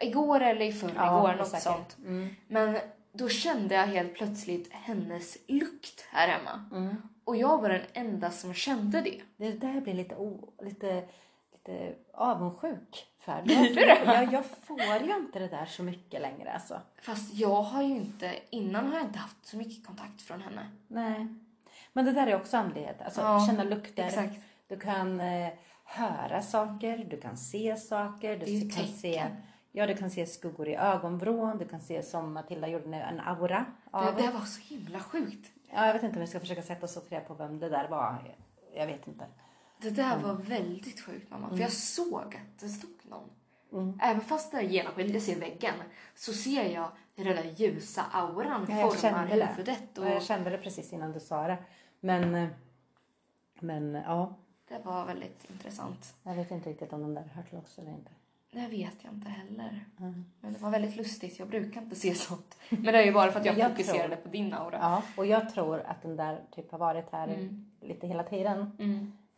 Igår 0.00 0.40
eller 0.40 0.66
i 0.66 0.72
förrgår, 0.72 1.34
något 1.38 1.48
säkert. 1.48 1.62
sånt. 1.62 1.96
Mm. 1.98 2.28
Men 2.48 2.78
då 3.12 3.28
kände 3.28 3.74
jag 3.74 3.86
helt 3.86 4.14
plötsligt 4.14 4.72
hennes 4.72 5.36
lukt 5.48 6.06
här 6.10 6.28
hemma. 6.28 6.64
Mm. 6.72 6.96
Och 7.24 7.36
jag 7.36 7.62
var 7.62 7.68
den 7.68 7.82
enda 7.92 8.30
som 8.30 8.54
kände 8.54 9.00
det. 9.00 9.20
Det 9.36 9.52
där 9.52 9.80
blir 9.80 9.94
lite, 9.94 10.14
o, 10.16 10.52
lite, 10.62 11.04
lite 11.68 11.94
avundsjuk 12.14 13.06
för. 13.18 13.42
Det? 13.46 14.04
Jag, 14.04 14.32
jag 14.32 14.44
får 14.46 14.80
ju 14.80 15.16
inte 15.16 15.38
det 15.38 15.48
där 15.48 15.66
så 15.66 15.82
mycket 15.82 16.20
längre 16.20 16.52
alltså. 16.52 16.80
Fast 17.02 17.34
jag 17.34 17.62
har 17.62 17.82
ju 17.82 17.96
inte, 17.96 18.34
innan 18.50 18.86
har 18.86 18.94
jag 18.98 19.06
inte 19.06 19.18
haft 19.18 19.46
så 19.46 19.56
mycket 19.56 19.86
kontakt 19.86 20.22
från 20.22 20.40
henne. 20.40 20.66
Nej. 20.88 21.26
Men 21.92 22.04
det 22.04 22.12
där 22.12 22.26
är 22.26 22.36
också 22.36 22.56
andlighet. 22.56 23.02
Alltså 23.02 23.20
Ja, 23.20 23.46
känna 23.46 23.64
lukter. 23.64 24.04
exakt. 24.04 24.36
Du 24.68 24.78
kan 24.80 25.20
eh, 25.20 25.48
höra 25.84 26.42
saker, 26.42 27.06
du 27.10 27.20
kan 27.20 27.36
se 27.36 27.76
saker. 27.76 28.36
Du 28.38 28.44
Det 28.46 28.60
kan 28.60 28.70
tecken. 28.70 28.96
se, 28.96 29.26
ja, 29.72 29.86
du 29.86 29.96
kan 29.96 30.10
se 30.10 30.26
skuggor 30.26 30.68
i 30.68 30.76
ögonvrån. 30.76 31.58
Du 31.58 31.68
kan 31.68 31.80
se 31.80 32.02
som 32.02 32.32
Matilda 32.32 32.68
gjorde 32.68 32.88
nu, 32.88 32.96
en 32.96 33.20
aura. 33.20 33.64
Det, 33.92 33.98
Av. 33.98 34.16
det 34.16 34.30
var 34.30 34.40
så 34.40 34.60
himla 34.74 35.00
sjukt. 35.00 35.50
Ja, 35.74 35.86
jag 35.86 35.92
vet 35.94 36.02
inte 36.02 36.16
om 36.16 36.20
vi 36.20 36.26
ska 36.26 36.40
försöka 36.40 36.62
sätta 36.62 36.84
oss 36.84 36.96
och 36.96 37.02
sortera 37.02 37.20
på 37.20 37.34
vem 37.34 37.58
det 37.58 37.68
där 37.68 37.88
var. 37.88 38.34
Jag 38.76 38.86
vet 38.86 39.06
inte. 39.08 39.24
Det 39.80 39.90
där 39.90 40.18
var 40.18 40.34
väldigt 40.34 41.00
sjukt 41.00 41.30
mamma. 41.30 41.46
Mm. 41.46 41.56
För 41.56 41.62
jag 41.64 41.72
såg 41.72 42.24
att 42.34 42.60
det 42.60 42.68
stod 42.68 42.90
någon. 43.02 43.30
Även 44.02 44.20
fast 44.22 44.50
det 44.52 44.56
är 44.58 44.62
genomskinligt, 44.62 45.14
jag 45.14 45.22
ser 45.22 45.40
väggen, 45.40 45.74
så 46.14 46.32
ser 46.32 46.64
jag 46.74 46.90
hur 47.16 47.24
den 47.24 47.36
där 47.36 47.52
ljusa 47.56 48.04
auran 48.12 48.66
Ja, 48.68 48.76
jag 48.78 48.82
formar 48.94 49.00
kände 49.28 49.36
det. 49.36 49.46
huvudet. 49.46 49.98
Och 49.98 50.06
Ja, 50.06 50.10
Jag 50.12 50.22
kände 50.22 50.50
det 50.50 50.58
precis 50.58 50.92
innan 50.92 51.12
du 51.12 51.20
sa 51.20 51.46
det. 51.46 51.58
Men, 52.00 52.34
eh, 52.34 52.48
men 53.60 53.94
ja, 53.94 54.34
det 54.68 54.78
var 54.84 55.06
väldigt 55.06 55.50
intressant. 55.50 56.14
jag 56.22 56.34
vet 56.34 56.50
inte 56.50 56.70
riktigt 56.70 56.92
om 56.92 57.00
de 57.02 57.14
där 57.14 57.24
hör 57.34 57.42
till 57.42 57.58
oss 57.58 57.78
eller 57.78 57.90
inte. 57.90 58.10
Det 58.52 58.66
vet 58.66 58.96
jag 59.04 59.12
inte 59.12 59.28
heller. 59.28 59.84
Mm. 60.00 60.24
Men 60.40 60.52
det 60.52 60.58
var 60.58 60.70
väldigt 60.70 60.96
lustigt. 60.96 61.38
Jag 61.38 61.48
brukar 61.48 61.82
inte 61.82 61.96
se 61.96 62.14
sånt. 62.14 62.56
Men 62.68 62.82
det 62.82 62.98
är 62.98 63.04
ju 63.04 63.12
bara 63.12 63.32
för 63.32 63.40
att 63.40 63.46
jag, 63.46 63.58
Jag 63.58 63.70
fokuserade 63.70 64.16
tror- 64.16 64.24
på 64.24 64.28
din 64.28 64.52
aura. 64.52 64.78
Ja, 64.78 65.02
och 65.16 65.26
jag 65.26 65.54
tror 65.54 65.80
att 65.80 66.02
den 66.02 66.16
där 66.16 66.40
typ 66.50 66.70
har 66.70 66.78
varit 66.78 67.12
här 67.12 67.28
Mm. 67.28 67.70
lite 67.80 68.06
hela 68.06 68.22
tiden. 68.22 68.70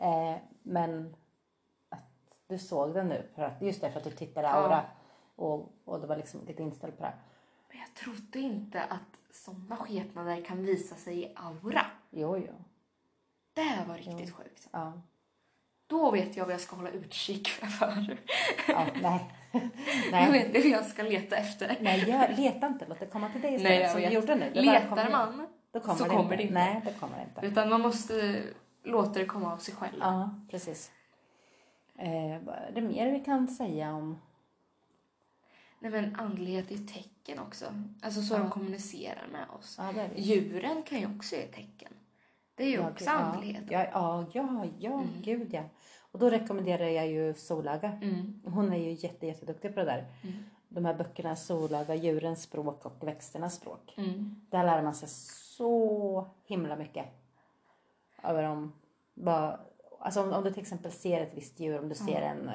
Eh, 0.01 0.37
men 0.63 1.17
att 1.89 2.05
du 2.49 2.59
såg 2.59 2.95
den 2.95 3.09
nu, 3.09 3.29
för 3.35 3.43
att, 3.43 3.63
just 3.63 3.81
därför 3.81 3.99
att 3.99 4.05
du 4.05 4.11
tittade 4.11 4.49
Ja. 4.49 4.53
aura. 4.55 4.83
Och, 5.37 5.73
och 5.85 6.01
det 6.01 6.07
var 6.07 6.17
liksom 6.17 6.41
lite 6.47 6.63
inställd 6.63 6.97
på 6.99 7.03
det. 7.03 7.13
Men 7.69 7.79
jag 7.79 7.95
trodde 7.95 8.39
inte 8.39 8.83
att 8.83 9.35
såna 9.35 9.77
skepnader 9.77 10.45
kan 10.45 10.63
visa 10.63 10.95
sig 10.95 11.23
i 11.25 11.33
aura. 11.37 11.87
Jo, 12.11 12.37
jo. 12.37 12.53
Det 13.53 13.85
var 13.89 13.95
riktigt 13.97 14.35
sjukt. 14.35 14.69
Ja. 14.73 14.93
Då 15.87 16.11
vet 16.11 16.37
jag 16.37 16.45
vad 16.45 16.55
jag 16.55 16.61
ska 16.61 16.77
hålla 16.77 16.91
utkik 16.91 17.49
för. 17.49 18.19
ja 18.69 18.87
nej. 19.03 19.31
Jag 19.53 20.13
nej. 20.13 20.33
vet 20.33 20.47
inte 20.47 20.59
vad 20.61 20.69
jag 20.79 20.87
ska 20.87 21.03
leta 21.03 21.37
efter. 21.37 21.77
Nej, 21.81 22.09
jag, 22.11 22.39
leta 22.39 22.67
inte. 22.67 22.87
Låt 22.89 23.01
det 23.01 23.07
komma 23.07 23.29
till 23.33 23.41
dig 23.41 23.51
Nej, 23.51 23.61
istället. 23.61 23.81
jag 23.83 23.91
som 23.91 24.01
du 24.01 24.07
vet. 24.07 24.15
gjorde 24.15 24.35
nu. 24.35 24.51
Det 24.55 24.61
Letar 24.61 25.11
man 25.11 25.47
Då 25.73 25.81
kommer, 25.81 25.95
så 25.99 26.05
det, 26.05 26.11
kommer 26.11 26.23
inte. 26.23 26.37
det 26.37 26.43
inte. 26.43 26.55
Nej, 26.55 26.81
det 26.85 26.93
kommer 27.01 27.17
det 27.17 27.23
inte. 27.23 27.47
Utan 27.47 27.69
man 27.71 27.81
måste 27.81 28.43
låta 28.83 29.19
det 29.19 29.25
komma 29.27 29.53
av 29.53 29.59
sig 29.59 29.75
själv. 29.75 29.97
Ja, 30.01 30.31
precis. 30.51 30.91
Eh, 31.99 32.39
vad 32.47 32.55
är 32.55 32.73
det 32.75 32.81
mer 32.81 33.13
vi 33.13 33.21
kan 33.21 33.49
säga 33.49 33.95
om... 33.95 34.19
Nej 35.79 35.91
men 35.91 36.17
andlighet 36.17 36.71
är 36.71 36.75
ett 36.75 36.89
tecken 36.95 37.39
också. 37.39 37.65
Alltså 38.03 38.23
så 38.23 38.35
Ja. 38.35 38.39
de 38.39 38.51
kommunicerar 38.51 39.27
med 39.33 39.47
oss. 39.59 39.77
Ja, 39.79 39.93
det 39.95 40.01
är 40.01 40.09
det. 40.09 40.21
Djuren 40.21 40.83
kan 40.83 41.01
ju 41.01 41.17
också 41.17 41.37
ge 41.37 41.43
tecken. 41.47 41.93
Det 42.55 42.63
är 42.65 42.69
ju 42.69 42.75
Ja, 42.77 42.91
också 42.91 43.05
gud, 43.05 43.15
andlighet. 43.15 43.65
Ja, 43.71 43.87
ja, 43.93 44.25
ja, 44.33 44.67
ja 44.79 45.03
gud 45.23 45.55
ja. 45.55 45.63
Och 46.13 46.19
då 46.19 46.31
rekommenderar 46.31 46.85
jag 46.89 47.09
ju 47.09 47.35
Solaga. 47.35 47.89
Mm. 48.03 48.43
Hon 48.45 48.73
är 48.73 48.77
ju 48.79 48.93
jätte, 48.93 49.27
jätteduktig 49.27 49.75
på 49.75 49.81
det 49.81 49.87
där. 49.87 50.05
Mm. 50.23 50.35
De 50.69 50.85
här 50.85 50.95
böckerna 50.95 51.37
Solaga, 51.37 51.95
djurens 51.95 52.43
språk 52.43 52.87
och 52.87 53.09
växternas 53.09 53.55
språk. 53.55 53.95
Mm. 53.97 54.41
Där 54.51 54.65
lär 54.65 54.83
man 54.83 54.95
sig 54.95 55.09
så 55.09 56.27
himla 56.45 56.77
mycket. 56.77 57.07
Över 58.23 58.43
om 58.43 58.73
vad, 59.15 59.61
alltså 60.01 60.23
om, 60.23 60.33
om 60.33 60.45
du 60.45 60.53
till 60.53 60.63
exempel 60.63 60.93
ser 60.93 61.21
ett 61.21 61.35
visst 61.35 61.61
djur, 61.61 61.79
om 61.79 61.89
du 61.89 61.95
ser 61.95 62.23
en, 62.23 62.49
eh, 62.49 62.55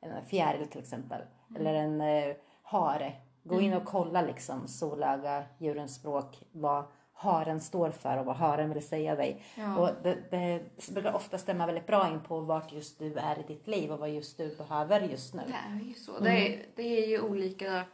en 0.00 0.26
fjäril 0.26 0.68
till 0.68 0.80
exempel. 0.80 1.22
Eller 1.56 1.74
en 1.74 2.00
eh, 2.00 2.36
hare. 2.62 3.12
Gå 3.42 3.60
in 3.60 3.74
och 3.74 3.84
kolla 3.84 4.22
liksom 4.22 4.68
Solaga, 4.68 5.44
djurens 5.58 5.94
språk, 5.94 6.42
vad 6.52 6.84
haren 7.12 7.60
står 7.60 7.90
för 7.90 8.18
och 8.18 8.26
vad 8.26 8.36
haren 8.36 8.70
vill 8.74 8.86
säga 8.86 9.14
dig. 9.14 9.42
Ja. 9.54 9.78
Och 9.78 9.90
det, 10.02 10.30
det 10.30 10.62
brukar 10.92 11.14
ofta 11.14 11.38
stämma 11.38 11.66
väldigt 11.66 11.86
bra 11.86 12.10
in 12.10 12.20
på 12.20 12.40
vart 12.40 12.72
just 12.72 12.98
du 12.98 13.14
är 13.14 13.38
i 13.38 13.42
ditt 13.42 13.66
liv 13.66 13.92
och 13.92 13.98
vad 13.98 14.10
just 14.10 14.38
du 14.38 14.56
behöver 14.56 15.00
just 15.00 15.34
nu. 15.34 15.42
Det 15.46 15.74
är 15.74 15.88
ju 15.88 15.94
så. 15.94 16.16
Mm. 16.16 16.24
Det, 16.24 16.54
är, 16.54 16.66
det 16.76 16.82
är 16.82 17.08
ju 17.08 17.20
olika... 17.20 17.84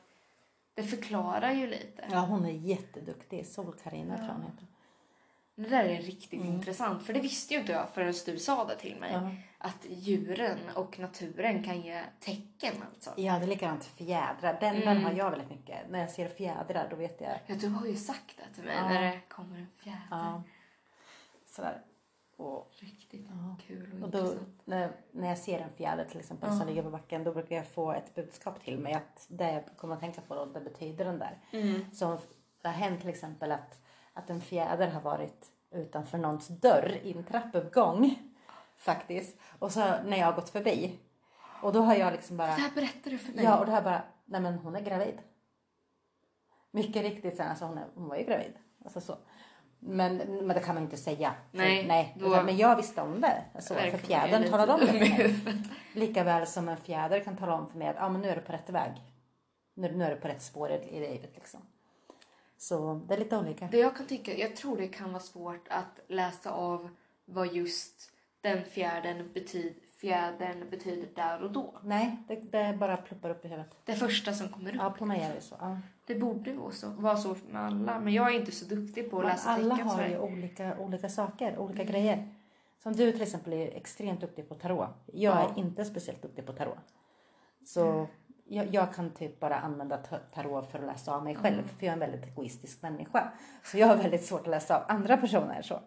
Det 0.74 0.82
förklarar 0.82 1.52
ju 1.52 1.66
lite. 1.66 2.04
Ja, 2.10 2.18
hon 2.18 2.44
är 2.44 2.50
jätteduktig. 2.50 3.46
Sol-Carina 3.46 4.16
tror 4.16 4.28
jag 4.28 4.34
hon 4.34 4.42
heter. 4.42 4.66
Det 5.62 5.68
där 5.68 5.84
är 5.84 6.02
riktigt 6.02 6.44
intressant. 6.44 7.02
För 7.02 7.12
det 7.12 7.20
visste 7.20 7.54
ju 7.54 7.60
inte 7.60 7.72
jag 7.72 7.88
förrän 7.90 8.14
du 8.26 8.38
sa 8.38 8.64
det 8.64 8.76
till 8.76 8.96
mig. 9.00 9.12
Ja. 9.12 9.30
Att 9.58 9.86
djuren 9.88 10.58
och 10.74 10.98
naturen 10.98 11.62
kan 11.64 11.80
ge 11.80 12.02
tecken 12.20 12.74
alltså. 12.94 13.10
Ja, 13.16 13.38
det 13.38 13.44
är 13.44 13.46
likadant 13.46 13.84
fjädrar. 13.84 14.56
Den, 14.60 14.74
den 14.80 14.82
Mm. 14.88 15.04
har 15.04 15.12
jag 15.12 15.30
väldigt 15.30 15.50
mycket. 15.50 15.90
När 15.90 15.98
jag 16.00 16.10
ser 16.10 16.28
fjädrar 16.28 16.86
då 16.90 16.96
vet 16.96 17.20
jag. 17.20 17.38
Ja, 17.46 17.54
du 17.54 17.68
har 17.68 17.86
ju 17.86 17.96
sagt 17.96 18.36
det 18.36 18.54
till 18.54 18.64
mig 18.64 18.76
Ja. 18.76 18.88
när 18.88 19.02
det 19.02 19.20
kommer 19.28 19.58
en 19.58 19.66
fjäder. 19.76 19.98
Ja. 20.10 20.42
Sådär. 21.46 21.82
Och, 22.36 22.70
Riktigt 22.78 23.26
Ja. 23.30 23.56
kul 23.66 23.92
och, 23.98 24.02
och 24.04 24.10
då, 24.10 24.18
intressant. 24.18 24.62
när, 24.64 24.92
när 25.12 25.28
jag 25.28 25.38
ser 25.38 25.58
en 25.58 25.70
fjäder 25.72 26.04
till 26.04 26.20
exempel 26.20 26.58
som 26.58 26.66
ligger 26.66 26.82
på 26.82 26.90
backen 26.90 27.24
då 27.24 27.32
brukar 27.32 27.56
jag 27.56 27.66
få 27.68 27.92
ett 27.92 28.14
budskap 28.14 28.60
till 28.64 28.78
mig 28.78 28.92
att 28.92 29.26
det 29.28 29.52
jag 29.52 29.76
kommer 29.76 29.94
att 29.94 30.00
tänka 30.00 30.20
på 30.20 30.34
då, 30.34 30.44
det 30.46 30.60
betyder 30.60 31.04
den 31.04 31.18
där. 31.18 31.38
Mm. 31.52 31.94
Så 31.94 32.18
det 32.62 32.68
har 32.68 32.74
hänt 32.74 33.00
till 33.00 33.08
exempel 33.10 33.52
att, 33.52 33.78
att 34.14 34.30
en 34.30 34.40
fjäder 34.40 34.88
har 34.88 35.00
varit 35.00 35.46
utanför 35.70 36.18
någons 36.18 36.48
dörr 36.48 36.98
i 37.02 37.12
en 37.16 37.24
trappuppgång. 37.24 38.18
Faktiskt. 38.76 39.38
Och 39.58 39.72
så 39.72 39.80
när 39.80 40.16
jag 40.16 40.26
har 40.26 40.32
gått 40.32 40.48
förbi. 40.50 40.98
Och 41.62 41.72
då 41.72 41.80
har 41.80 41.94
jag 41.94 42.12
liksom 42.12 42.36
bara... 42.36 42.46
Det 42.46 42.52
här 42.52 42.70
berättar 42.74 43.10
du 43.10 43.18
för 43.18 43.32
mig. 43.32 43.44
Ja, 43.44 43.58
och 43.58 43.66
det 43.66 43.72
här 43.72 43.82
bara, 43.82 44.02
nej 44.24 44.40
men 44.40 44.54
hon 44.58 44.76
är 44.76 44.80
gravid. 44.80 45.18
Mycket 46.70 47.02
riktigt, 47.02 47.36
sen, 47.36 47.48
alltså 47.48 47.64
hon, 47.64 47.78
är, 47.78 47.86
hon 47.94 48.08
var 48.08 48.16
ju 48.16 48.24
gravid. 48.24 48.52
Alltså 48.84 49.00
så. 49.00 49.16
Men, 49.78 50.16
men 50.16 50.48
det 50.48 50.60
kan 50.60 50.74
man 50.74 50.84
inte 50.84 50.96
säga. 50.96 51.34
För, 51.50 51.58
Nej, 51.58 51.86
nej 51.86 52.16
då- 52.20 52.42
men 52.42 52.56
jag 52.56 52.76
visste 52.76 53.02
om 53.02 53.20
det. 53.20 53.44
Alltså, 53.54 53.74
för 53.74 53.98
fjädern 53.98 54.42
jag 54.42 54.50
talade 54.50 54.72
om 54.72 54.80
det 54.80 54.86
för 54.86 54.98
mig. 54.98 55.44
Lika 55.94 56.24
väl 56.24 56.46
som 56.46 56.68
en 56.68 56.76
fjäder 56.76 57.20
kan 57.20 57.36
tala 57.36 57.54
om 57.54 57.70
för 57.70 57.78
mig 57.78 57.88
att 57.88 57.96
ah, 57.98 58.08
men 58.08 58.20
nu 58.20 58.28
är 58.28 58.36
du 58.36 58.42
på 58.42 58.52
rätt 58.52 58.70
väg. 58.70 58.92
Nu, 59.74 59.92
nu 59.96 60.04
är 60.04 60.10
du 60.14 60.20
på 60.20 60.28
rätt 60.28 60.42
spår 60.42 60.70
i, 60.70 60.74
i 60.74 61.00
livet 61.00 61.30
liksom. 61.34 61.60
Så 62.62 63.00
det 63.08 63.14
är 63.14 63.18
lite 63.18 63.38
olika. 63.38 63.68
Det 63.72 63.78
jag 63.78 63.96
kan 63.96 64.06
tycka, 64.06 64.36
jag 64.36 64.56
tror 64.56 64.76
det 64.76 64.88
kan 64.88 65.12
vara 65.12 65.22
svårt 65.22 65.68
att 65.70 66.00
läsa 66.08 66.50
av 66.52 66.88
vad 67.24 67.52
just 67.54 68.10
den 68.40 68.64
fjädern, 68.64 69.32
betyd, 69.34 69.74
fjädern 70.00 70.70
betyder 70.70 71.08
där 71.14 71.42
och 71.42 71.50
då. 71.52 71.74
Nej, 71.82 72.16
det, 72.28 72.34
det 72.34 72.76
bara 72.80 72.96
pluppar 72.96 73.30
upp 73.30 73.44
i 73.44 73.48
huvudet. 73.48 73.76
Det 73.84 73.94
första 73.94 74.32
som 74.32 74.48
kommer 74.48 74.70
upp. 74.70 74.76
Ja, 74.78 74.90
på 74.98 75.06
mig 75.06 75.20
är 75.20 75.34
det 75.34 75.40
så. 75.40 75.56
Ja. 75.60 75.78
Det 76.06 76.14
borde 76.14 76.52
vara 76.52 76.72
så, 76.72 76.88
vara 76.90 77.16
så 77.16 77.36
med 77.50 77.62
alla, 77.62 78.00
men 78.00 78.12
jag 78.12 78.34
är 78.34 78.38
inte 78.40 78.52
så 78.52 78.64
duktig 78.74 79.10
på 79.10 79.16
att 79.16 79.22
Men 79.24 79.32
läsa 79.32 79.50
alla 79.50 79.74
tecken. 79.74 79.88
har 79.88 79.96
sådär. 79.96 80.08
ju 80.08 80.18
olika, 80.18 80.78
olika 80.78 81.08
saker, 81.08 81.58
olika 81.58 81.82
Mm. 81.82 81.92
grejer. 81.92 82.34
Som 82.78 82.92
du 82.96 83.12
till 83.12 83.22
exempel 83.22 83.52
är 83.52 83.76
extremt 83.76 84.20
duktig 84.20 84.48
på 84.48 84.54
tarot. 84.54 84.88
Jag 85.06 85.34
Ja. 85.36 85.50
är 85.54 85.58
inte 85.58 85.84
speciellt 85.84 86.22
duktig 86.22 86.46
på 86.46 86.52
tarot. 86.52 86.78
Så 87.66 88.06
jag, 88.50 88.74
jag 88.74 88.94
kan 88.94 89.10
typ 89.10 89.40
bara 89.40 89.56
använda 89.60 89.96
ta- 89.96 90.18
tarot 90.34 90.70
för 90.70 90.78
att 90.78 90.84
läsa 90.86 91.14
av 91.14 91.24
mig 91.24 91.36
själv. 91.36 91.62
För 91.78 91.86
jag 91.86 91.88
är 91.88 91.92
en 91.92 91.98
väldigt 92.10 92.26
egoistisk 92.26 92.82
människa. 92.82 93.32
Så 93.64 93.78
jag 93.78 93.86
har 93.86 93.96
väldigt 93.96 94.24
svårt 94.24 94.40
att 94.40 94.46
läsa 94.46 94.76
av 94.76 94.82
andra 94.88 95.16
personer. 95.16 95.62
Så. 95.62 95.80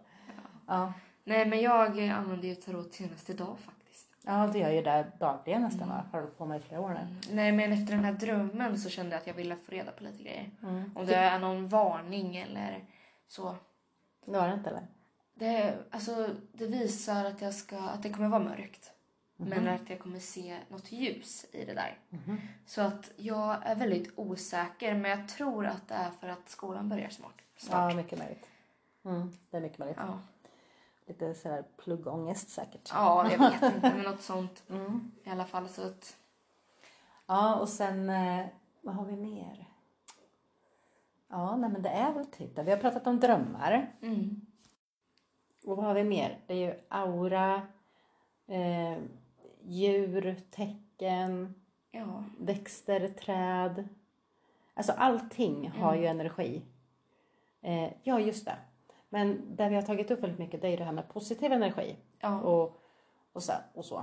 Ja. 0.66 0.92
Nej, 1.24 1.46
men 1.46 1.60
jag 1.60 2.04
eh, 2.06 2.18
använder 2.18 2.48
ju 2.48 2.54
tarot 2.54 2.92
senast 2.92 3.30
idag 3.30 3.56
faktiskt. 3.58 4.08
ja, 4.26 4.46
du 4.52 4.58
gör 4.58 4.70
ju 4.70 4.82
det 4.82 5.06
dagligen 5.20 5.62
nästan 5.62 5.88
va? 5.88 6.04
Har 6.12 6.20
hållit 6.20 6.38
på 6.38 6.46
med 6.46 6.60
i 6.60 6.62
flera 6.62 6.80
år 6.80 6.88
nu. 6.88 7.16
Nej, 7.34 7.52
men 7.52 7.72
efter 7.72 7.94
den 7.94 8.04
här 8.04 8.12
drömmen 8.12 8.78
så 8.78 8.90
kände 8.90 9.10
jag 9.12 9.20
att 9.20 9.26
jag 9.26 9.34
ville 9.34 9.56
få 9.56 9.72
reda 9.72 9.92
på 9.92 10.04
lite 10.04 10.22
grejer. 10.22 10.50
Mm. 10.62 10.92
Om 10.96 11.06
det 11.06 11.14
är 11.14 11.38
någon 11.38 11.68
varning 11.68 12.36
eller 12.36 12.84
så. 13.28 13.56
Det 14.26 14.32
var 14.38 14.48
det 14.48 14.54
inte 14.54 14.70
eller? 14.70 14.86
Det, 15.34 15.74
alltså, 15.90 16.28
det 16.52 16.66
visar 16.66 17.24
att, 17.24 17.40
jag 17.42 17.54
ska, 17.54 17.78
att 17.78 18.02
det 18.02 18.10
kommer 18.10 18.28
vara 18.28 18.42
mörkt. 18.44 18.90
Mhm. 19.36 19.48
Men 19.48 19.68
att 19.68 19.90
jag 19.90 19.98
kommer 20.00 20.18
se 20.18 20.58
något 20.68 20.92
ljus 20.92 21.46
i 21.52 21.64
det 21.64 21.74
där. 21.74 21.98
Så 22.66 22.80
att 22.82 23.10
jag 23.16 23.66
är 23.66 23.74
väldigt 23.74 24.12
osäker. 24.18 24.94
Men 24.94 25.10
jag 25.10 25.28
tror 25.28 25.66
att 25.66 25.88
det 25.88 25.94
är 25.94 26.10
för 26.10 26.28
att 26.28 26.48
skolan 26.48 26.88
börjar 26.88 27.08
snart. 27.08 27.42
snart. 27.56 27.92
Ja, 27.92 27.96
mycket 27.96 28.18
möjligt. 28.18 28.48
Mm, 29.04 29.32
det 29.50 29.56
är 29.56 29.60
mycket 29.60 29.78
möjligt. 29.78 29.98
Ja. 30.00 30.18
Lite 31.06 31.34
sådär 31.34 31.64
pluggångest 31.76 32.48
säkert. 32.48 32.90
ja, 32.92 33.30
jag 33.30 33.38
vet 33.38 33.62
inte. 33.74 33.92
Men 33.94 34.00
något 34.02 34.22
sånt 34.22 34.62
Mm. 34.70 35.12
i 35.24 35.30
alla 35.30 35.44
fall. 35.44 35.68
Så 35.68 35.86
att, 35.86 36.16
Ja, 37.26 37.54
och 37.54 37.68
sen 37.68 38.10
eh, 38.10 38.46
vad 38.80 38.94
har 38.94 39.04
vi 39.04 39.16
mer? 39.16 39.68
Ja, 41.28 41.56
nej 41.56 41.70
men 41.70 41.82
det 41.82 41.88
är 41.88 42.12
väl 42.12 42.26
typ 42.26 42.56
det. 42.56 42.62
Vi 42.62 42.70
har 42.70 42.78
pratat 42.78 43.06
om 43.06 43.20
drömmar. 43.20 43.92
mm. 44.02 44.40
Och 45.64 45.76
vad 45.76 45.86
har 45.86 45.94
vi 45.94 46.04
mer? 46.04 46.38
Det 46.46 46.54
är 46.54 46.58
ju 46.58 46.74
aura, 46.88 47.54
eh, 48.46 48.98
djur, 49.64 50.36
tecken, 50.50 51.54
Ja. 51.90 52.24
växter, 52.38 53.08
träd. 53.08 53.88
Alltså 54.74 54.92
allting 54.92 55.68
har 55.70 55.94
ju 55.94 56.06
energi. 56.06 56.62
Eh, 57.62 57.92
ja, 58.02 58.20
just 58.20 58.44
det. 58.44 58.56
Men 59.08 59.56
det 59.56 59.68
vi 59.68 59.74
har 59.74 59.82
tagit 59.82 60.10
upp 60.10 60.22
väldigt 60.22 60.38
mycket 60.38 60.60
det 60.60 60.66
är 60.66 60.70
ju 60.70 60.76
det 60.76 60.84
här 60.84 60.92
med 60.92 61.08
positiv 61.08 61.52
energi. 61.52 61.96
Ja. 62.20 62.40
Och, 62.40 62.80
och 63.32 63.42
så. 63.42 63.52
Och 63.74 63.84
så. 63.84 63.98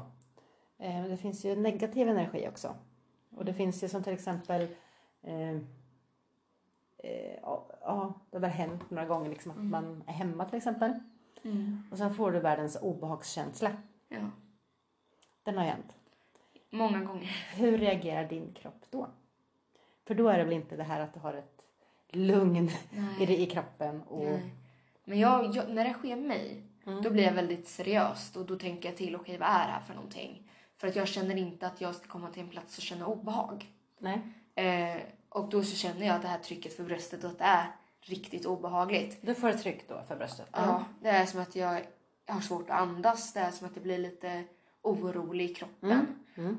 Eh, 0.77 1.01
men 1.01 1.09
det 1.09 1.17
finns 1.17 1.45
ju 1.45 1.55
negativ 1.55 2.09
energi 2.09 2.47
också. 2.47 2.75
Och 3.35 3.45
det 3.45 3.53
finns 3.53 3.83
ju 3.83 3.89
som 3.89 4.03
till 4.03 4.13
exempel 4.13 4.67
eh, 5.21 5.55
eh, 6.97 7.35
ja, 7.41 7.67
ja, 7.81 8.13
det 8.29 8.37
har 8.37 8.41
väl 8.41 8.49
hänt 8.51 8.89
några 8.91 9.05
gånger 9.05 9.29
liksom 9.29 9.51
att 9.51 9.57
man 9.63 10.03
är 10.07 10.13
hemma 10.13 10.45
till 10.45 10.57
exempel. 10.57 10.93
Mm. 11.43 11.83
Och 11.91 11.97
sen 11.97 12.13
får 12.13 12.31
du 12.31 12.39
världens 12.39 12.77
obehagskänsla. 12.81 13.71
ja. 14.09 14.29
Den 15.43 15.57
har 15.57 15.63
hänt. 15.65 15.95
Många 16.69 16.99
gånger. 16.99 17.27
Hur 17.55 17.77
reagerar 17.77 18.25
din 18.25 18.53
kropp 18.53 18.85
då? 18.89 19.07
För 20.07 20.15
då 20.15 20.27
är 20.27 20.37
det 20.37 20.43
väl 20.43 20.53
inte 20.53 20.75
det 20.75 20.83
här 20.83 20.99
att 21.01 21.13
du 21.13 21.19
har 21.19 21.33
ett 21.33 21.65
lugn 22.09 22.69
i, 23.19 23.25
det- 23.25 23.39
i 23.41 23.45
kroppen 23.45 24.01
och 24.01 24.23
Nej. 24.25 24.51
Men 25.03 25.19
jag, 25.19 25.55
jag, 25.55 25.69
när 25.69 25.83
det 25.85 25.93
sker 25.93 26.15
mig, 26.15 26.63
Mm. 26.85 27.01
då 27.03 27.09
blir 27.09 27.23
jag 27.23 27.33
väldigt 27.33 27.67
seriöst 27.67 28.35
och 28.37 28.45
då 28.45 28.55
tänker 28.55 28.89
jag 28.89 28.97
till, 28.97 29.15
okej 29.15 29.37
vad 29.37 29.49
är 29.49 29.67
det 29.67 29.73
här 29.73 29.81
för 29.81 29.93
någonting? 29.93 30.49
För 30.77 30.87
att 30.87 30.95
jag 30.95 31.07
känner 31.07 31.35
inte 31.37 31.67
att 31.67 31.81
jag 31.81 31.95
ska 31.95 32.07
komma 32.07 32.29
till 32.29 32.41
en 32.43 32.49
plats 32.49 32.77
och 32.77 32.83
känna 32.83 33.07
obehag. 33.07 33.65
nej. 33.99 34.21
Eh, 34.55 35.01
och 35.29 35.49
då 35.49 35.63
så 35.63 35.75
känner 35.75 36.05
jag 36.07 36.15
att 36.15 36.21
det 36.21 36.27
här 36.27 36.39
trycket 36.39 36.73
för 36.75 36.83
bröstet 36.83 37.23
och 37.23 37.29
att 37.29 37.37
det 37.37 37.43
är 37.43 37.71
riktigt 38.01 38.45
obehagligt. 38.45 39.17
Du 39.21 39.35
får 39.35 39.49
ett 39.49 39.61
tryck 39.61 39.87
då 39.89 40.01
för 40.07 40.15
bröstet. 40.15 40.47
Ja, 40.51 40.83
det 41.01 41.09
är 41.09 41.25
som 41.25 41.41
att 41.41 41.55
jag 41.55 41.81
har 42.27 42.41
svårt 42.41 42.69
att 42.69 42.79
andas. 42.81 43.33
Det 43.33 43.39
är 43.39 43.51
som 43.51 43.67
att 43.67 43.73
det 43.73 43.79
blir 43.81 43.97
lite 43.97 44.43
orolig 44.81 45.45
i 45.51 45.53
kroppen. 45.53 46.05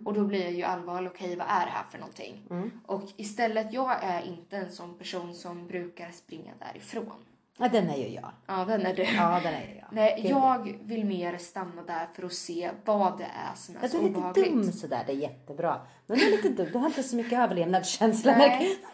Och 0.05 0.15
då 0.15 0.25
blir 0.25 0.43
jag 0.43 0.53
ju 0.53 0.63
allvarlig. 0.63 1.11
Okej, 1.11 1.37
vad 1.37 1.47
är 1.47 1.67
det 1.67 1.73
här 1.73 1.85
för 1.91 1.99
någonting? 1.99 2.43
Och 2.87 3.03
istället, 3.17 3.73
jag 3.73 4.05
är 4.05 4.23
inte 4.23 4.57
en 4.57 4.73
sån 4.73 4.95
person 4.99 5.35
som 5.35 5.67
brukar 5.67 6.11
springa 6.11 6.53
därifrån. 6.59 7.25
Ja, 7.59 7.69
den 7.69 7.91
är 7.91 7.97
ju 7.97 8.09
jag. 8.09 8.31
Ja, 8.47 8.65
den 8.65 8.87
är 8.87 8.95
du. 8.95 9.03
Ja, 9.03 9.41
den 9.43 9.55
är 9.55 9.77
jag. 9.81 9.87
Nej, 9.93 10.27
jag 10.29 10.79
vill 10.83 11.05
mer 11.05 11.39
stanna 11.39 11.83
där 11.83 12.07
för 12.15 12.23
att 12.23 12.33
se 12.33 12.71
vad 12.85 13.19
det 13.19 13.25
är 13.25 13.55
som 13.55 13.77
är 13.77 13.83
Ja, 13.83 13.89
så 13.89 13.97
du 13.97 14.03
är 14.03 14.09
lite 14.09 14.19
obehagligt. 14.19 14.53
dum 14.53 14.73
sådär, 14.73 15.03
det 15.07 15.13
är 15.13 15.17
jättebra. 15.17 15.81
Men 16.07 16.19
du 16.19 16.27
är 16.27 16.31
lite 16.31 16.49
dum, 16.49 16.73
du 16.73 16.79
har 16.79 16.87
inte 16.87 17.03
så 17.03 17.17
mycket 17.17 17.39
överlevnadskänsla. 17.39 18.37
Nej, 18.39 18.79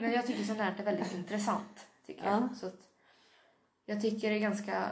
men 0.00 0.12
jag 0.12 0.26
tycker 0.26 0.44
sånt 0.44 0.58
här 0.58 0.74
är 0.78 0.84
väldigt 0.84 1.14
intressant. 1.14 1.86
Tycker 2.06 2.24
jag. 2.24 2.48
Så 2.56 2.66
att 2.66 2.80
jag 3.86 4.00
tycker 4.00 4.30
det 4.30 4.36
är 4.36 4.40
ganska 4.40 4.84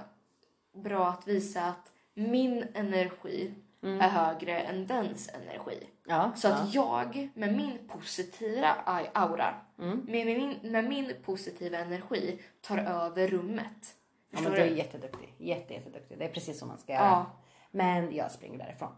bra 0.75 1.09
att 1.09 1.29
visa 1.29 1.63
att 1.65 1.93
min 2.15 2.65
energi 2.75 3.55
är 3.83 4.09
högre 4.09 4.59
än 4.61 4.87
dens 4.87 5.29
energi. 5.29 5.87
Ja, 6.07 6.33
Så 6.37 6.49
att 6.49 6.75
jag 6.75 7.29
med 7.35 7.57
min 7.57 7.79
positiva 7.89 8.75
aura, 9.15 9.55
Mm. 9.81 9.99
med, 10.09 10.27
med, 10.27 10.37
min, 10.39 10.73
med 10.73 10.85
min 10.85 11.13
positiva 11.25 11.79
energi 11.79 12.39
tar 12.61 12.79
över 12.79 13.29
rummet. 13.29 13.95
ja, 14.31 14.41
men 14.41 14.53
du 14.53 14.59
är 14.59 14.71
du? 14.71 14.77
jätteduktig. 14.77 15.35
Jätte, 15.39 15.75
jätteduktig. 15.75 16.19
Det 16.19 16.25
är 16.25 16.29
precis 16.29 16.59
som 16.59 16.69
man 16.69 16.79
ska 16.79 16.93
göra. 16.93 17.05
Ja. 17.05 17.27
Men 17.71 18.15
jag 18.17 18.31
springer 18.33 18.59
därifrån. 18.59 18.93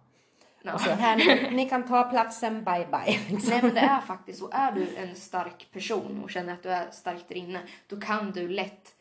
Ja. 0.63 0.75
Och 0.75 0.81
så 0.81 0.91
här, 0.91 1.17
ni, 1.17 1.57
ni 1.57 1.69
kan 1.69 1.89
ta 1.89 2.03
platsen, 2.03 2.65
bye 2.65 2.87
bye. 2.91 3.19
Liksom. 3.31 3.51
Nej 3.51 3.63
men 3.63 3.75
det 3.75 3.81
är 3.81 4.01
faktiskt 4.01 4.39
så. 4.39 4.51
Är 4.53 4.73
du 4.73 4.97
en 4.97 5.15
stark 5.17 5.69
person 5.73 6.21
och 6.25 6.31
känner 6.31 6.53
att 6.53 6.63
du 6.63 6.69
är 6.71 6.91
stark 6.91 7.29
där 7.29 7.37
inne, 7.37 7.61
då 7.89 8.01
kan 8.01 8.31
du 8.33 8.49
lätt 8.49 8.93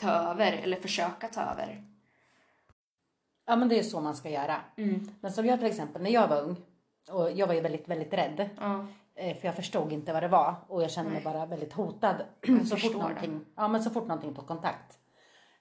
ta 0.00 0.10
över 0.10 0.52
eller 0.52 0.80
försöka 0.80 1.28
ta 1.28 1.40
över. 1.40 1.84
Ja 3.46 3.56
men 3.56 3.68
det 3.68 3.78
är 3.78 3.82
så 3.82 4.00
man 4.00 4.16
ska 4.16 4.30
göra. 4.30 4.56
Mm. 4.76 5.08
Men 5.20 5.32
som 5.32 5.46
jag 5.46 5.58
till 5.58 5.68
exempel, 5.68 6.02
när 6.02 6.10
jag 6.10 6.28
var 6.28 6.40
ung 6.42 6.56
och 7.10 7.30
jag 7.32 7.46
var 7.46 7.54
ju 7.54 7.60
väldigt, 7.60 7.88
väldigt 7.88 8.12
rädd. 8.12 8.48
Ja. 8.60 8.86
Eh, 9.14 9.36
För 9.36 9.48
jag 9.48 9.54
förstod 9.54 9.92
inte 9.92 10.12
vad 10.12 10.22
det 10.22 10.28
var 10.28 10.54
och 10.68 10.82
jag 10.82 10.90
kände 10.90 11.10
mig 11.10 11.22
bara 11.22 11.46
väldigt 11.46 11.72
hotad. 11.72 12.16
så, 12.68 12.76
fort 12.76 12.92
det. 12.92 12.98
någonting, 12.98 13.40
ja, 13.56 13.68
men 13.68 13.82
så 13.82 13.90
fort 13.90 14.06
någonting 14.08 14.34
tog 14.34 14.46
kontakt. 14.46 14.98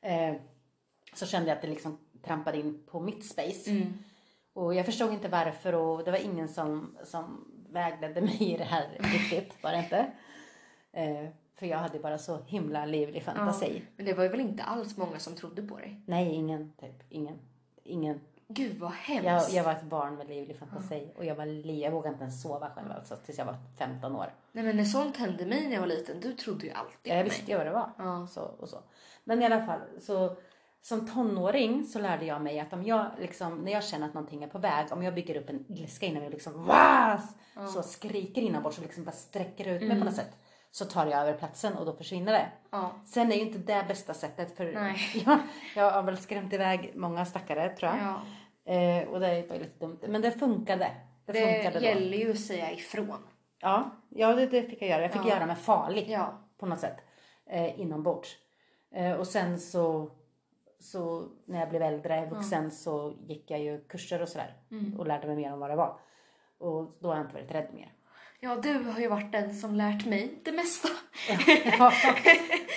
Eh, 0.01 0.35
så 1.13 1.25
kände 1.25 1.49
jag 1.49 1.55
att 1.55 1.61
det 1.61 1.67
liksom 1.67 1.97
trampade 2.23 2.59
in 2.59 2.83
på 2.91 2.99
mitt 2.99 3.25
space. 3.25 3.71
Mm. 3.71 3.93
Och 4.53 4.75
jag 4.75 4.85
förstod 4.85 5.13
inte 5.13 5.27
varför 5.27 5.75
och 5.75 6.03
det 6.03 6.11
var 6.11 6.25
ingen 6.25 6.47
som, 6.47 6.97
som 7.03 7.51
vägledde 7.69 8.21
mig 8.21 8.53
i 8.53 8.57
det 8.57 8.63
här 8.63 8.87
riktigt. 8.99 9.63
Var 9.63 9.71
det 9.71 9.77
inte. 9.77 10.11
Eh, 10.91 11.29
för 11.55 11.65
jag 11.65 11.77
hade 11.77 11.99
bara 11.99 12.17
så 12.17 12.37
himla 12.47 12.85
livlig 12.85 13.23
fantasi. 13.23 13.81
Men 13.95 14.05
det 14.05 14.13
var 14.13 14.23
ju 14.23 14.29
väl 14.29 14.39
inte 14.39 14.63
alls 14.63 14.97
många 14.97 15.19
som 15.19 15.35
trodde 15.35 15.61
på 15.61 15.77
dig? 15.77 16.01
Nej, 16.05 16.33
ingen 16.33 16.73
typ. 16.79 17.03
Ingen. 17.09 17.39
Ingen. 17.85 18.21
Gud 18.47 18.79
vad 18.79 18.91
hemskt. 18.91 19.25
Jag, 19.25 19.49
jag 19.49 19.63
var 19.63 19.71
ett 19.71 19.83
barn 19.83 20.15
med 20.15 20.27
livlig 20.29 20.57
fantasi 20.57 21.11
och 21.15 21.25
jag 21.25 21.35
var 21.35 21.45
li- 21.45 21.83
jag 21.83 21.91
vågade 21.91 22.09
inte 22.13 22.23
ens 22.23 22.41
sova 22.41 22.69
själv 22.69 22.91
alltså, 22.91 23.15
tills 23.15 23.37
jag 23.37 23.45
var 23.45 23.55
15 23.77 24.15
år. 24.15 24.33
Nej 24.51 24.63
men 24.63 24.77
när 24.77 24.83
sånt 24.83 25.17
hände 25.17 25.45
mig 25.45 25.63
när 25.67 25.73
jag 25.73 25.79
var 25.79 25.87
liten, 25.87 26.19
du 26.19 26.33
trodde 26.33 26.65
ju 26.65 26.71
alltid 26.71 27.13
Jag 27.13 27.23
visste 27.23 27.51
ju 27.51 27.57
vad 27.57 27.65
det 27.65 27.71
var. 27.73 27.89
Ja. 27.97 28.27
Så, 28.27 28.41
och 28.41 28.69
så. 28.69 28.77
Men 29.23 29.41
i 29.41 29.45
alla 29.45 29.65
fall, 29.65 29.79
så, 30.01 30.35
som 30.81 31.07
tonåring 31.13 31.83
så 31.83 31.99
lärde 31.99 32.25
jag 32.25 32.41
mig 32.41 32.59
att 32.59 32.73
om 32.73 32.83
jag 32.83 33.05
liksom, 33.19 33.57
när 33.57 33.71
jag 33.71 33.83
känner 33.83 34.07
att 34.07 34.13
någonting 34.13 34.43
är 34.43 34.47
på 34.47 34.57
väg, 34.59 34.87
om 34.91 35.03
jag 35.03 35.13
bygger 35.15 35.35
upp 35.37 35.49
en 35.49 35.65
ilska 35.71 36.05
inom 36.05 36.21
mig 36.21 36.29
liksom 36.31 36.63
vas, 36.65 37.35
så 37.73 37.83
skriker 37.83 38.41
inombords 38.41 38.77
och 38.77 38.83
liksom 38.83 39.03
bara 39.03 39.11
sträcker 39.11 39.67
ut 39.67 39.81
mig 39.81 39.99
på 39.99 40.05
något 40.05 40.15
sätt. 40.15 40.37
Så 40.75 40.85
tar 40.85 41.05
jag 41.05 41.19
över 41.21 41.33
platsen 41.33 41.77
och 41.77 41.85
då 41.85 41.93
försvinner 41.93 42.31
det. 42.33 42.47
Ja. 42.69 42.91
Sen 43.05 43.31
är 43.31 43.35
ju 43.35 43.41
inte 43.41 43.57
det 43.57 43.85
bästa 43.87 44.13
sättet 44.13 44.57
för 44.57 44.65
jag, 45.25 45.39
jag 45.75 45.91
har 45.91 46.03
väl 46.03 46.17
skrämt 46.17 46.53
iväg 46.53 46.91
många 46.95 47.25
stackare 47.25 47.69
tror 47.69 47.91
jag. 47.91 47.99
Ja. 48.63 48.73
Eh, 48.73 49.07
och 49.07 49.19
det 49.19 49.27
är 49.27 49.59
lite 49.59 49.79
dumt. 49.79 49.99
Men 50.07 50.21
det 50.21 50.31
funkade. 50.31 50.91
Det, 51.25 51.31
Det 51.31 51.53
funkade 51.53 51.79
då. 51.79 51.85
gäller 51.85 52.17
ju 52.17 52.31
att 52.31 52.39
säga 52.39 52.71
ifrån. 52.71 53.17
Ja, 53.59 53.91
ja 54.09 54.33
det, 54.33 54.45
det 54.45 54.61
fick 54.63 54.81
jag 54.81 54.89
göra. 54.89 55.01
Jag 55.01 55.11
fick 55.11 55.21
Ja. 55.25 55.29
göra 55.29 55.45
mig 55.45 55.55
farlig 55.55 56.05
Ja. 56.09 56.33
på 56.57 56.65
något 56.65 56.79
sätt. 56.79 56.97
Eh, 57.49 57.79
inombords. 57.79 58.37
Eh, 58.95 59.11
och 59.11 59.27
sen 59.27 59.59
så, 59.59 60.11
så 60.79 61.27
när 61.45 61.59
jag 61.59 61.69
blev 61.69 61.81
äldre, 61.81 62.25
vuxen, 62.29 62.71
så 62.71 63.13
gick 63.19 63.51
jag 63.51 63.59
ju 63.59 63.83
kurser 63.83 64.21
och 64.21 64.29
sådär. 64.29 64.53
Mm. 64.71 64.99
Och 64.99 65.07
lärde 65.07 65.27
mig 65.27 65.35
mer 65.35 65.53
om 65.53 65.59
vad 65.59 65.69
det 65.69 65.75
var. 65.75 65.99
Och 66.57 66.91
då 66.99 67.07
har 67.09 67.15
jag 67.15 67.25
inte 67.25 67.35
varit 67.35 67.51
rädd 67.51 67.67
mer. 67.73 67.91
Ja, 68.45 68.55
du 68.55 68.73
har 68.73 68.99
ju 68.99 69.07
varit 69.07 69.31
den 69.31 69.55
som 69.55 69.75
lärt 69.75 70.05
mig 70.05 70.39
det 70.43 70.51
mesta. 70.51 70.87
ja, 71.29 71.91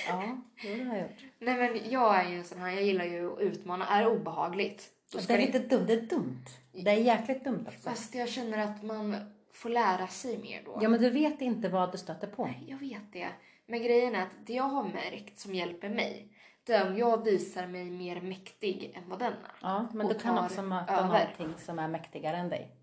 ja 0.08 0.38
jo, 0.62 0.74
det 0.76 0.84
har 0.84 0.96
jag 0.96 1.02
gjort. 1.02 1.24
Nej 1.38 1.56
men 1.56 1.90
jag 1.90 2.20
är 2.24 2.30
ju 2.30 2.38
en 2.38 2.44
sån 2.44 2.58
här, 2.58 2.70
jag 2.70 2.82
gillar 2.82 3.04
ju 3.04 3.32
att 3.32 3.40
utmana. 3.40 3.86
Är 3.86 4.02
det 4.02 4.08
obehagligt? 4.10 4.90
Då 5.12 5.18
Det 5.18 5.24
ska 5.24 5.32
är 5.32 5.38
det 5.38 5.46
lite 5.46 5.58
dumt. 5.58 5.84
Det 5.86 5.92
är 5.92 6.00
dumt. 6.00 6.44
Det 6.72 6.90
är 6.90 6.94
jäkligt 6.94 7.44
dumt 7.44 7.64
också. 7.66 7.90
Fast 7.90 8.14
jag 8.14 8.28
känner 8.28 8.58
att 8.58 8.82
man 8.82 9.16
får 9.52 9.68
lära 9.68 10.06
sig 10.06 10.38
mer 10.38 10.62
då. 10.64 10.78
Ja, 10.82 10.88
men 10.88 11.00
du 11.00 11.10
vet 11.10 11.40
inte 11.40 11.68
vad 11.68 11.92
du 11.92 11.98
stöter 11.98 12.26
på. 12.26 12.50
Jag 12.66 12.78
vet 12.78 13.12
det. 13.12 13.28
Men 13.66 13.82
grejen 13.82 14.14
är 14.14 14.22
att 14.22 14.46
det 14.46 14.52
jag 14.52 14.68
har 14.68 14.84
märkt 14.84 15.38
som 15.38 15.54
hjälper 15.54 15.88
mig, 15.88 16.32
det 16.64 16.72
är 16.72 16.90
om 16.90 16.98
jag 16.98 17.24
visar 17.24 17.66
mig 17.66 17.90
mer 17.90 18.20
mäktig 18.20 18.92
än 18.96 19.08
vad 19.08 19.18
den 19.18 19.32
är. 19.32 19.56
Ja, 19.62 19.88
men 19.92 20.08
du 20.08 20.14
kan 20.14 20.38
också 20.38 20.62
möta 20.62 20.92
över. 20.92 21.06
någonting 21.06 21.64
som 21.64 21.78
är 21.78 21.88
mäktigare 21.88 22.36
än 22.36 22.48
dig. 22.48 22.74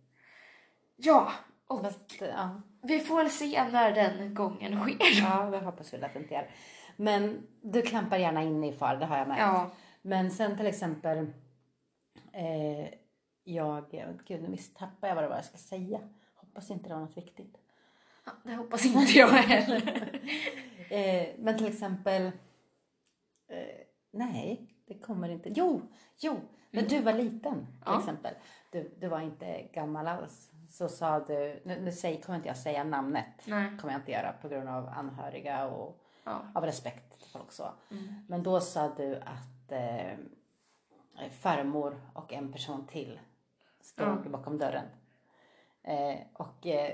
Ja, 0.96 1.32
och 1.68 1.82
Fast, 1.82 2.16
ja. 2.20 2.62
Vi 2.88 3.00
får 3.00 3.16
väl 3.18 3.30
se 3.30 3.64
när 3.72 3.92
den 3.96 4.34
gången 4.34 4.80
sker. 4.82 5.22
Ja, 5.22 5.50
det 5.50 5.60
hoppas 5.60 5.94
vi 5.94 6.04
att 6.04 6.14
det 6.14 6.20
inte 6.20 6.34
gör. 6.34 6.50
Men 6.98 7.48
du 7.62 7.82
klampar 7.82 8.18
gärna 8.18 8.44
in 8.44 8.64
i 8.64 8.74
far, 8.74 8.96
det 8.98 9.06
har 9.06 9.18
jag 9.18 9.28
märkt. 9.28 9.42
Ja. 9.42 9.72
Men 10.02 10.32
sen 10.32 10.58
till 10.58 10.68
exempel, 10.68 11.18
eh, 12.34 12.90
jag, 13.44 13.86
gud 14.28 14.42
nu 14.44 14.50
visst 14.52 14.78
tappade 14.78 15.08
jag 15.08 15.16
vad 15.16 15.24
det 15.24 15.28
var 15.28 15.36
jag 15.36 15.46
ska 15.46 15.58
säga. 15.58 16.00
Hoppas 16.36 16.70
inte 16.72 16.90
det 16.90 16.94
var 16.94 17.02
något 17.02 17.18
viktigt. 17.18 17.58
Ja, 18.26 18.32
det 18.44 18.56
hoppas 18.56 18.86
inte 18.86 19.12
jag 19.20 19.28
heller. 19.28 20.22
Eh, 20.90 21.28
men 21.40 21.58
till 21.58 21.68
exempel... 21.68 22.26
Eh, 23.48 23.86
nej, 24.12 24.68
det 24.88 24.94
kommer 25.00 25.30
inte. 25.30 25.50
Jo, 25.56 25.82
jo. 26.18 26.40
När 26.72 26.82
du 26.82 27.00
var 27.02 27.14
liten 27.14 27.66
till 27.66 27.76
Ja. 27.86 28.00
exempel. 28.00 28.34
Du, 28.72 28.96
du 29.00 29.08
var 29.08 29.22
inte 29.22 29.62
gammal 29.74 30.08
alls. 30.08 30.52
Så 30.78 30.90
sa 30.90 31.20
du, 31.20 31.62
nu, 31.66 31.82
nu 31.82 31.92
säger, 31.92 32.22
kommer 32.22 32.36
inte 32.38 32.48
jag 32.48 32.58
säga 32.58 32.84
namnet. 32.84 33.26
Nej. 33.46 33.78
kommer 33.78 33.94
jag 33.94 34.02
inte 34.02 34.12
göra 34.12 34.34
på 34.42 34.48
grund 34.50 34.70
av 34.70 34.90
anhöriga 34.90 35.66
och 35.68 36.02
Ja. 36.28 36.42
av 36.56 36.66
respekt 36.66 37.20
till 37.20 37.30
folk 37.32 37.52
så. 37.52 37.70
Mm. 37.92 38.04
Men 38.28 38.44
då 38.44 38.62
sa 38.62 38.94
du 38.98 39.16
att 39.16 39.72
eh, 39.72 40.18
farmor 41.32 42.02
och 42.14 42.34
en 42.34 42.52
person 42.52 42.88
till 42.88 43.20
stod 43.82 44.08
Ja. 44.08 44.30
bakom 44.30 44.58
dörren. 44.58 44.86
Eh, 45.84 46.20
och 46.34 46.66
eh, 46.68 46.94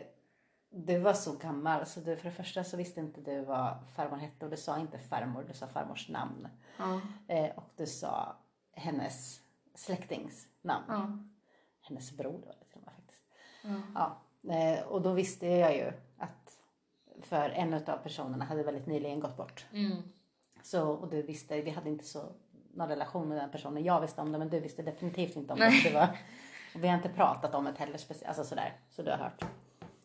du 0.69 0.97
var 0.99 1.13
så 1.13 1.35
gammal 1.35 1.85
så 1.85 1.99
du, 1.99 2.15
för 2.17 2.25
det 2.29 2.35
första 2.35 2.63
så 2.63 2.77
visste 2.77 2.99
inte 2.99 3.21
du 3.21 3.41
vad 3.45 3.77
farmor 3.95 4.17
hette 4.17 4.45
och 4.45 4.51
du 4.51 4.57
sa 4.57 4.79
inte 4.79 4.97
farmor, 4.99 5.43
du 5.47 5.53
sa 5.53 5.67
farmors 5.67 6.09
namn. 6.09 6.47
Ja. 6.77 7.01
Eh, 7.27 7.55
och 7.55 7.69
du 7.75 7.85
sa 7.87 8.35
hennes 8.73 9.41
släktings 9.75 10.47
namn. 10.61 11.29
Hennes 11.81 12.11
bror 12.17 12.51
faktiskt. 13.61 13.95
Ja. 13.95 14.21
Eh, 14.53 14.87
och 14.87 15.01
då 15.01 15.13
visste 15.13 15.47
jag 15.47 15.75
ju 15.75 15.91
att 16.17 16.57
för 17.21 17.49
en 17.49 17.73
av 17.73 17.97
personerna 18.03 18.45
hade 18.45 18.63
väldigt 18.63 18.87
nyligen 18.87 19.19
gått 19.19 19.37
bort. 19.37 19.65
Mm. 19.73 19.97
Så, 20.63 20.89
och 20.89 21.09
du 21.09 21.21
visste, 21.21 21.61
vi 21.61 21.71
hade 21.71 21.89
inte 21.89 22.05
så 22.05 22.31
någon 22.73 22.87
relation 22.87 23.27
med 23.27 23.37
den 23.37 23.51
personen. 23.51 23.83
Jag 23.83 24.01
visste 24.01 24.21
om 24.21 24.31
det 24.31 24.37
men 24.37 24.49
du 24.49 24.59
visste 24.59 24.81
definitivt 24.81 25.35
inte 25.35 25.53
om 25.53 25.59
det. 25.59 25.81
det 25.83 25.93
var, 25.93 26.07
vi 26.75 26.87
har 26.87 26.95
inte 26.95 27.09
pratat 27.09 27.55
om 27.55 27.65
det 27.65 27.73
heller, 27.77 27.99
alltså 28.25 28.43
sådär, 28.43 28.73
så 28.89 29.01
du 29.03 29.11
har 29.11 29.17
hört. 29.17 29.43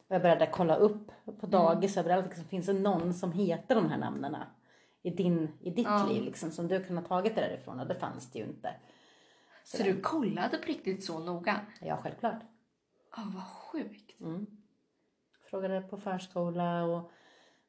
Och 0.09 0.15
jag 0.15 0.23
började 0.23 0.47
kolla 0.47 0.77
upp 0.77 1.11
på 1.41 1.47
dagis 1.47 1.97
överallt, 1.97 2.27
liksom, 2.27 2.45
finns 2.45 2.67
det 2.67 2.73
någon 2.73 3.15
som 3.15 3.33
heter 3.33 3.75
de 3.75 3.91
här 3.91 3.99
namnen 3.99 4.37
i, 5.03 5.11
din, 5.11 5.53
i 5.61 5.71
ditt 5.71 5.87
Ja. 5.87 6.07
liv 6.09 6.23
liksom, 6.23 6.51
som 6.51 6.69
du 6.69 6.85
kunnat 6.85 7.09
tagit 7.09 7.35
det 7.35 7.41
därifrån 7.41 7.81
och 7.81 7.87
det 7.87 7.95
fanns 7.95 8.31
det 8.31 8.39
ju 8.39 8.45
inte. 8.45 8.75
Så 9.65 9.83
du 9.83 10.01
kollade 10.01 10.57
på 10.59 10.67
riktigt 10.67 11.05
så 11.05 11.19
noga? 11.19 11.61
Ja, 11.81 11.99
självklart. 12.03 12.43
Ja, 13.17 13.23
vad 13.35 13.45
sjukt. 13.47 14.21
Mm. 14.21 14.47
Frågade 15.51 15.81
på 15.83 15.97
förskola 15.97 16.85
och 16.85 17.11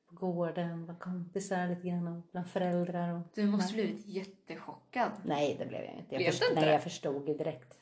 på 0.10 0.16
gården, 0.16 0.86
bland 0.86 1.00
kompisar 1.00 1.68
lite 1.68 1.88
grann 1.88 2.08
och 2.08 2.24
bland 2.32 2.48
föräldrar. 2.48 3.14
Och... 3.14 3.22
Du 3.34 3.46
måste 3.48 3.74
blivit 3.74 4.06
jättechockad. 4.06 5.12
Nej, 5.26 5.56
det 5.60 5.66
blev 5.66 5.82
jag 5.84 5.94
inte. 5.94 6.16
Jag, 6.16 6.20
Blev 6.20 6.32
först- 6.32 6.50
inte 6.50 6.62
nej, 6.62 6.70
jag 6.72 6.84
förstod 6.84 7.26
direkt 7.26 7.78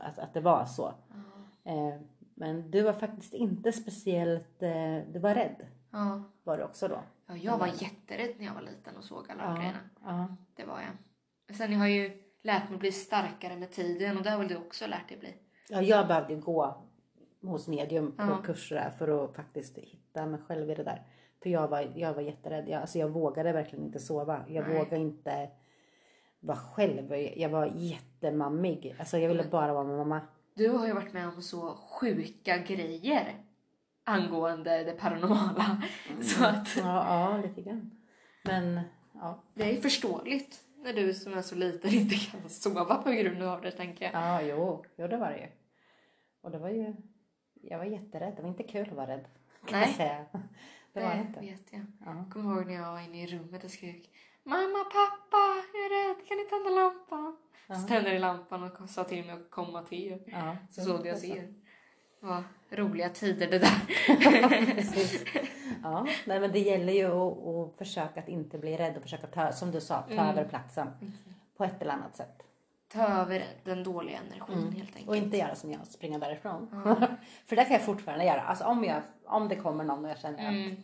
att, 0.00 0.18
att 0.18 0.34
det 0.34 0.40
var 0.40 0.66
så. 0.66 0.86
Eh, 1.64 2.00
men 2.34 2.70
du 2.70 2.82
var 2.82 2.92
faktiskt 2.92 3.34
inte 3.34 3.72
speciellt, 3.72 4.62
eh, 4.62 4.98
du 5.12 5.18
var 5.18 5.34
rädd 5.34 5.66
Ja. 5.92 6.22
var 6.42 6.56
du 6.56 6.62
också 6.64 6.88
då. 6.88 7.00
ja, 7.26 7.36
jag 7.36 7.58
var 7.58 7.66
jätterädd 7.66 8.34
när 8.38 8.46
jag 8.46 8.54
var 8.54 8.62
liten 8.62 8.96
och 8.96 9.04
såg 9.04 9.30
alla 9.30 9.42
de 9.42 9.50
Ja, 9.54 9.56
grejerna. 9.56 9.78
ja. 10.04 10.36
Det 10.54 10.64
var 10.64 10.80
jag. 10.80 11.56
Sen 11.56 11.72
jag 11.72 11.78
har 11.78 11.86
ju 11.86 12.22
lärt 12.42 12.64
mig 12.64 12.74
att 12.74 12.80
bli 12.80 12.92
starkare 12.92 13.56
med 13.56 13.70
tiden 13.72 14.16
och 14.16 14.22
det 14.22 14.30
har 14.30 14.38
väl 14.38 14.48
du 14.48 14.56
också 14.56 14.86
lärt 14.86 15.08
dig 15.08 15.18
bli? 15.18 15.34
ja, 15.68 15.82
jag 15.82 16.08
behövde 16.08 16.34
gå 16.34 16.84
hos 17.42 17.68
medium 17.68 18.12
på 18.16 18.22
Ja. 18.22 18.42
kurser 18.44 18.76
där 18.76 18.90
för 18.90 19.24
att 19.24 19.36
faktiskt 19.36 19.78
hitta 19.78 20.26
mig 20.26 20.40
själv 20.40 20.70
i 20.70 20.74
det 20.74 20.82
där. 20.82 21.02
För 21.42 21.50
jag 21.50 21.68
var, 21.68 21.92
jag 21.94 22.14
var 22.14 22.22
jätterädd. 22.22 22.68
Jag, 22.68 22.80
alltså 22.80 22.98
jag 22.98 23.08
vågade 23.08 23.52
verkligen 23.52 23.84
inte 23.84 23.98
sova. 23.98 24.44
Jag 24.48 24.68
Nej. 24.68 24.78
vågade 24.78 24.96
inte 24.96 25.50
vara 26.40 26.56
själv. 26.58 27.14
Jag 27.36 27.48
var 27.48 27.66
jättemammig. 27.74 28.96
Alltså 28.98 29.18
jag 29.18 29.28
ville 29.28 29.44
bara 29.44 29.72
vara 29.72 29.84
med 29.84 29.96
mamma. 29.98 30.20
Du 30.54 30.68
har 30.68 30.86
ju 30.86 30.92
varit 30.92 31.12
med 31.12 31.28
om 31.28 31.42
så 31.42 31.74
sjuka 31.74 32.58
grejer 32.58 33.34
angående 34.04 34.84
det 34.84 34.92
paranormala. 34.92 35.82
Så 36.22 36.44
att 36.44 36.76
Ja, 36.76 37.32
ja 37.32 37.42
lite 37.42 37.62
grann. 37.62 37.90
Men 38.44 38.80
ja, 39.14 39.42
det 39.54 39.76
är 39.76 39.80
förståeligt 39.80 40.60
när 40.76 40.92
du 40.92 41.14
som 41.14 41.34
är 41.34 41.42
så 41.42 41.54
liten 41.54 41.90
inte 41.94 42.14
kan 42.14 42.48
sova 42.48 42.94
på 42.94 43.10
grund 43.10 43.42
av 43.42 43.60
det 43.62 43.70
tänker 43.70 44.04
jag. 44.04 44.14
ja 44.14 44.42
jo, 44.42 44.84
jo 44.96 45.06
det 45.08 45.16
var 45.16 45.30
det 45.30 45.38
ju. 45.38 45.46
Och 46.42 46.50
det 46.50 46.58
var 46.58 46.68
ju, 46.68 46.94
jag 47.62 47.78
var 47.78 47.84
jätterädd. 47.84 48.32
Det 48.36 48.42
var 48.42 48.48
inte 48.48 48.62
kul 48.62 48.88
att 48.90 48.96
vara 48.96 49.06
rädd. 49.06 49.24
Kan 49.66 49.78
Nej. 49.80 49.88
jag 49.88 49.96
säga. 49.96 50.24
Det 50.92 51.00
var 51.00 51.08
det 51.10 51.14
det 51.14 51.20
inte. 51.20 51.40
vet 51.40 51.72
jag. 51.72 51.80
Ja. 52.06 52.14
Jag 52.16 52.32
kommer 52.32 52.56
ihåg 52.56 52.66
när 52.66 52.74
jag 52.74 52.92
var 52.92 53.00
inne 53.00 53.22
i 53.22 53.26
rummet 53.26 53.64
och 53.64 53.70
skrek 53.70 54.10
Mamma, 54.42 54.84
pappa, 54.84 55.42
jag 55.72 55.82
är 55.84 56.08
rädd, 56.14 56.26
kan 56.28 56.36
ni 56.36 56.44
tända 56.44 56.70
lampan? 56.70 57.36
Så 57.82 57.88
tände 57.88 58.10
de 58.10 58.18
lampan 58.18 58.62
och 58.64 58.90
sa 58.90 59.04
till 59.04 59.24
mig 59.26 59.34
att 59.34 59.50
komma 59.50 59.82
till 59.82 60.12
er. 60.12 60.20
Ja, 60.26 60.56
Så 60.70 60.80
såg 60.80 61.06
jag 61.06 61.24
är 61.24 61.36
er. 61.36 61.54
Det 62.20 62.26
var 62.26 62.42
roliga 62.70 63.08
tider 63.08 63.50
det 63.50 63.58
där. 63.58 63.82
Ja, 65.82 66.06
nej, 66.26 66.40
men 66.40 66.52
det 66.52 66.58
gäller 66.58 66.92
ju 66.92 67.04
att, 67.06 67.46
att 67.72 67.78
försöka 67.78 68.20
att 68.20 68.28
inte 68.28 68.58
bli 68.58 68.76
rädd 68.76 68.96
och 68.96 69.02
försöka 69.02 69.26
ta, 69.26 69.52
som 69.52 69.70
du 69.70 69.80
sa, 69.80 70.02
ta 70.02 70.12
Mm. 70.12 70.26
över 70.26 70.44
platsen 70.44 70.88
på 71.56 71.64
ett 71.64 71.82
eller 71.82 71.92
annat 71.92 72.16
sätt. 72.16 72.42
Ta 72.92 73.02
över 73.06 73.44
den 73.64 73.82
dåliga 73.84 74.18
energin 74.18 74.72
helt 74.72 74.88
enkelt. 74.90 75.08
Och 75.08 75.16
inte 75.16 75.36
göra 75.36 75.54
som 75.54 75.72
jag, 75.72 75.86
springa 75.86 76.18
därifrån. 76.18 76.68
För 77.46 77.56
det 77.56 77.64
kan 77.64 77.72
jag 77.72 77.82
fortfarande 77.84 78.24
göra. 78.24 78.40
Alltså 78.42 78.64
om, 78.64 78.84
jag, 78.84 79.02
om 79.24 79.48
det 79.48 79.56
kommer 79.56 79.84
någon 79.84 80.04
och 80.04 80.10
jag 80.10 80.18
känner 80.18 80.38
att 80.48 80.54
Mm. 80.54 80.76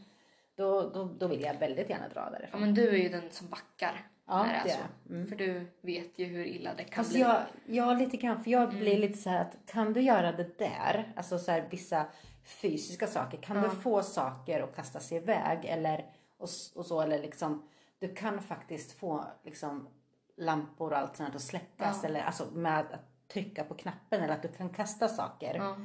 då, 0.57 0.89
då, 0.91 1.05
då 1.05 1.27
vill 1.27 1.41
jag 1.43 1.55
väldigt 1.59 1.91
gärna 1.91 2.09
dra 2.09 2.21
Ja 2.21 2.31
därifrån. 2.39 2.61
men 2.61 2.75
du 2.75 2.89
är 2.89 2.97
ju 2.97 3.09
den 3.09 3.31
som 3.31 3.49
backar 3.49 4.07
Ja, 4.29 4.43
när 4.43 4.53
det 4.53 4.59
är 4.59 4.65
det 4.65 4.71
så. 4.71 4.79
jag. 5.09 5.17
Mm. 5.17 5.27
För 5.29 5.37
du 5.37 5.67
vet 5.81 6.19
ju 6.19 6.25
hur 6.25 6.45
illa 6.47 6.75
det 6.75 6.85
kan 6.85 7.05
Fast 7.05 7.11
bli. 7.11 7.21
jag, 7.21 7.43
ja, 7.67 7.95
lite 7.95 8.17
grann. 8.17 8.45
För 8.45 8.51
jag 8.51 8.63
Mm. 8.65 8.79
blir 8.79 8.99
lite 8.99 9.19
så 9.19 9.31
här 9.31 9.41
att 9.41 9.57
kan 9.67 9.93
du 9.93 10.01
göra 10.01 10.33
det 10.33 10.59
där, 10.59 11.13
alltså 11.17 11.39
så 11.39 11.51
här 11.51 11.69
vissa 11.71 12.07
fysiska 12.45 13.07
saker. 13.07 13.39
Kan 13.39 13.57
Ja. 13.57 13.63
du 13.63 13.71
få 13.71 14.03
saker 14.03 14.63
att 14.63 14.77
kasta 14.77 15.01
sig 15.01 15.17
iväg 15.19 15.65
eller 15.65 16.05
och, 16.39 16.49
och 16.75 16.87
så 16.87 17.01
eller 17.01 17.19
liksom. 17.23 17.69
Du 17.99 18.15
kan 18.15 18.43
faktiskt 18.43 18.93
få 18.99 19.25
liksom 19.45 19.89
lampor 20.37 20.91
och 20.93 20.99
allt 20.99 21.17
sånt 21.17 21.35
att 21.35 21.41
släckas 21.41 22.01
Ja. 22.03 22.09
eller 22.09 22.21
alltså 22.21 22.47
med 22.53 22.81
att 22.81 23.29
trycka 23.29 23.65
på 23.65 23.75
knappen 23.75 24.23
eller 24.23 24.35
att 24.35 24.43
du 24.43 24.49
kan 24.49 24.69
kasta 24.71 25.09
saker. 25.09 25.55
Ja. 25.55 25.77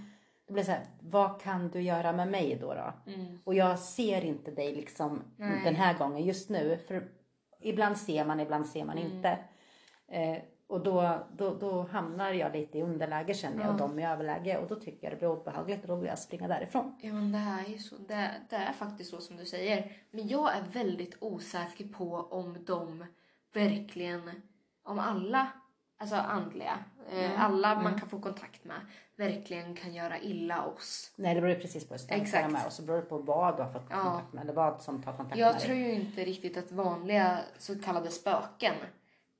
Det 0.47 0.53
blir 0.53 0.63
så 0.63 0.71
här, 0.71 0.85
vad 0.99 1.41
kan 1.41 1.69
du 1.69 1.81
göra 1.81 2.11
med 2.13 2.27
mig 2.27 2.57
då? 2.61 2.73
då? 2.73 3.11
Mm. 3.11 3.39
Och 3.43 3.53
jag 3.55 3.79
ser 3.79 4.25
inte 4.25 4.51
dig 4.51 4.75
liksom 4.75 5.21
Nej. 5.37 5.61
den 5.63 5.75
här 5.75 5.97
gången 5.97 6.23
just 6.25 6.49
nu. 6.49 6.77
För 6.87 7.07
ibland 7.61 7.97
ser 7.97 8.25
man, 8.25 8.39
ibland 8.39 8.65
ser 8.65 8.85
man 8.85 8.97
Mm. 8.97 9.11
inte. 9.11 9.37
Eh, 10.07 10.37
och 10.67 10.83
då, 10.83 11.19
då, 11.37 11.53
då 11.53 11.81
hamnar 11.83 12.31
jag 12.31 12.53
lite 12.53 12.77
i 12.77 12.81
underläge 12.81 13.33
känner 13.33 13.59
jag 13.63 13.73
och 13.75 13.81
Ja. 13.81 13.87
de 13.87 13.99
i 13.99 14.05
överläge. 14.05 14.57
Och 14.57 14.67
då 14.67 14.75
tycker 14.75 15.03
jag 15.07 15.13
det 15.13 15.17
blir 15.17 15.29
obehagligt 15.29 15.81
och 15.81 15.87
då 15.87 15.95
vill 15.95 16.07
jag 16.07 16.19
springa 16.19 16.47
därifrån. 16.47 16.95
Ja 17.01 17.13
men 17.13 17.31
det 17.31 17.37
här 17.37 17.63
är 17.65 17.69
ju 17.69 17.77
så. 17.77 17.97
Det, 17.97 18.31
det 18.49 18.55
är 18.55 18.73
faktiskt 18.73 19.09
så 19.11 19.21
som 19.21 19.37
du 19.37 19.45
säger. 19.45 19.91
Men 20.11 20.27
jag 20.27 20.55
är 20.55 20.61
väldigt 20.73 21.17
osäker 21.19 21.85
på 21.87 22.15
om 22.15 22.65
de 22.65 23.05
verkligen, 23.53 24.31
om 24.83 24.99
alla, 24.99 25.47
alltså 25.99 26.15
andliga, 26.15 26.79
eh, 27.11 27.43
alla 27.43 27.81
man 27.81 27.99
kan 27.99 28.09
få 28.09 28.19
kontakt 28.21 28.63
med, 28.63 28.77
verkligen 29.15 29.75
kan 29.75 29.93
göra 29.93 30.19
illa 30.19 30.65
oss. 30.65 31.11
Nej 31.15 31.35
det 31.35 31.41
beror 31.41 31.53
ju 31.55 31.61
precis 31.61 31.87
på 31.87 31.93
hur 31.93 31.99
är. 32.55 32.65
Och 32.65 32.73
så 32.73 32.81
beror 32.83 32.97
det 32.97 33.05
på 33.05 33.17
vad 33.17 33.57
du 33.57 33.63
har 33.63 33.71
fått 33.73 33.89
kontakt 33.89 34.33
med. 34.33 34.43
Eller 34.43 34.53
vad 34.53 34.81
som 34.81 35.03
tar 35.03 35.17
kontakt 35.17 35.39
Jag 35.39 35.53
med 35.53 35.61
tror 35.61 35.75
dig. 35.75 35.83
ju 35.83 35.93
inte 35.93 36.25
riktigt 36.25 36.57
att 36.57 36.71
vanliga 36.71 37.39
så 37.57 37.79
kallade 37.81 38.09
spöken 38.11 38.75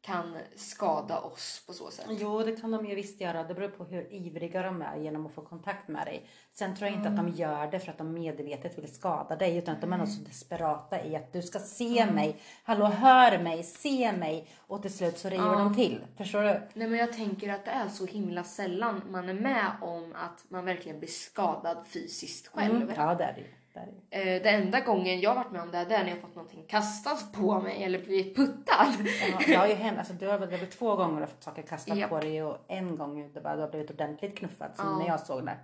kan 0.01 0.37
skada 0.55 1.19
oss 1.19 1.63
på 1.67 1.73
så 1.73 1.91
sätt. 1.91 2.05
Jo, 2.09 2.43
det 2.43 2.51
kan 2.51 2.71
de 2.71 2.85
ju 2.85 2.95
visst 2.95 3.21
göra. 3.21 3.43
Det 3.43 3.53
beror 3.53 3.67
på 3.67 3.83
hur 3.83 4.13
ivriga 4.13 4.61
de 4.61 4.81
är 4.81 4.97
genom 4.97 5.25
att 5.25 5.33
få 5.33 5.41
kontakt 5.41 5.87
med 5.87 6.07
dig. 6.07 6.29
Sen 6.53 6.75
tror 6.75 6.89
jag 6.89 6.97
inte 6.97 7.09
att 7.09 7.15
de 7.15 7.29
gör 7.29 7.67
det 7.67 7.79
för 7.79 7.91
att 7.91 7.97
de 7.97 8.13
medvetet 8.13 8.77
vill 8.77 8.93
skada 8.93 9.35
dig. 9.35 9.57
Utan 9.57 9.75
att 9.75 9.81
de 9.81 9.93
är 9.93 9.97
nog 9.97 10.07
så 10.07 10.21
desperata 10.23 11.05
i 11.05 11.15
att 11.15 11.33
du 11.33 11.41
ska 11.41 11.59
se 11.59 12.05
mig. 12.11 12.41
Hallå, 12.63 12.85
hör 12.85 13.39
mig, 13.39 13.63
se 13.63 14.11
mig. 14.11 14.47
Och 14.57 14.81
till 14.81 14.93
slut 14.93 15.17
så 15.17 15.29
river 15.29 15.57
de 15.57 15.75
till. 15.75 16.05
Förstår 16.17 16.43
du? 16.43 16.61
Nej 16.73 16.87
men 16.87 16.99
jag 16.99 17.13
tänker 17.13 17.53
att 17.53 17.65
det 17.65 17.71
är 17.71 17.89
så 17.89 18.05
himla 18.05 18.43
sällan 18.43 19.01
man 19.09 19.29
är 19.29 19.33
med 19.33 19.71
om 19.81 20.13
att 20.15 20.45
man 20.49 20.65
verkligen 20.65 20.99
blir 20.99 21.09
skadad 21.09 21.77
fysiskt 21.87 22.47
själv. 22.47 22.75
Mm. 22.75 22.93
Ja, 22.95 23.15
det 23.15 23.23
är 23.23 23.33
det 23.33 23.60
Det 23.73 23.87
det. 24.09 24.35
Eh, 24.35 24.41
Det 24.43 24.49
enda 24.49 24.79
gången 24.79 25.19
jag 25.19 25.35
varit 25.35 25.51
med 25.51 25.61
om 25.61 25.71
det 25.71 25.77
är 25.77 25.85
när 26.03 26.09
jag 26.09 26.17
fått 26.21 26.35
någonting 26.35 26.63
kastat 26.67 27.33
på 27.33 27.59
mig 27.61 27.83
eller 27.83 27.99
blivit 27.99 28.35
puttad. 28.35 28.87
Ja, 29.31 29.41
jag 29.47 29.59
har 29.59 29.67
ju 29.67 29.73
hänt, 29.73 29.97
alltså, 29.97 30.13
du 30.13 30.27
har 30.27 30.37
väl 30.37 30.49
det 30.49 30.65
två 30.65 30.95
gånger 30.95 31.15
du 31.15 31.19
har 31.21 31.27
fått 31.27 31.43
saker 31.43 31.61
kastat 31.61 31.97
Japp. 31.97 32.09
på 32.09 32.19
dig 32.19 32.43
och 32.43 32.57
en 32.67 32.95
gång 32.97 33.33
det 33.33 33.41
bara, 33.41 33.55
du 33.55 33.61
har 33.61 33.69
blivit 33.69 33.91
ordentligt 33.91 34.37
knuffad 34.37 34.75
som 34.75 34.85
Ja. 34.87 34.97
när 34.99 35.07
jag 35.07 35.19
såg 35.19 35.45
det. 35.45 35.57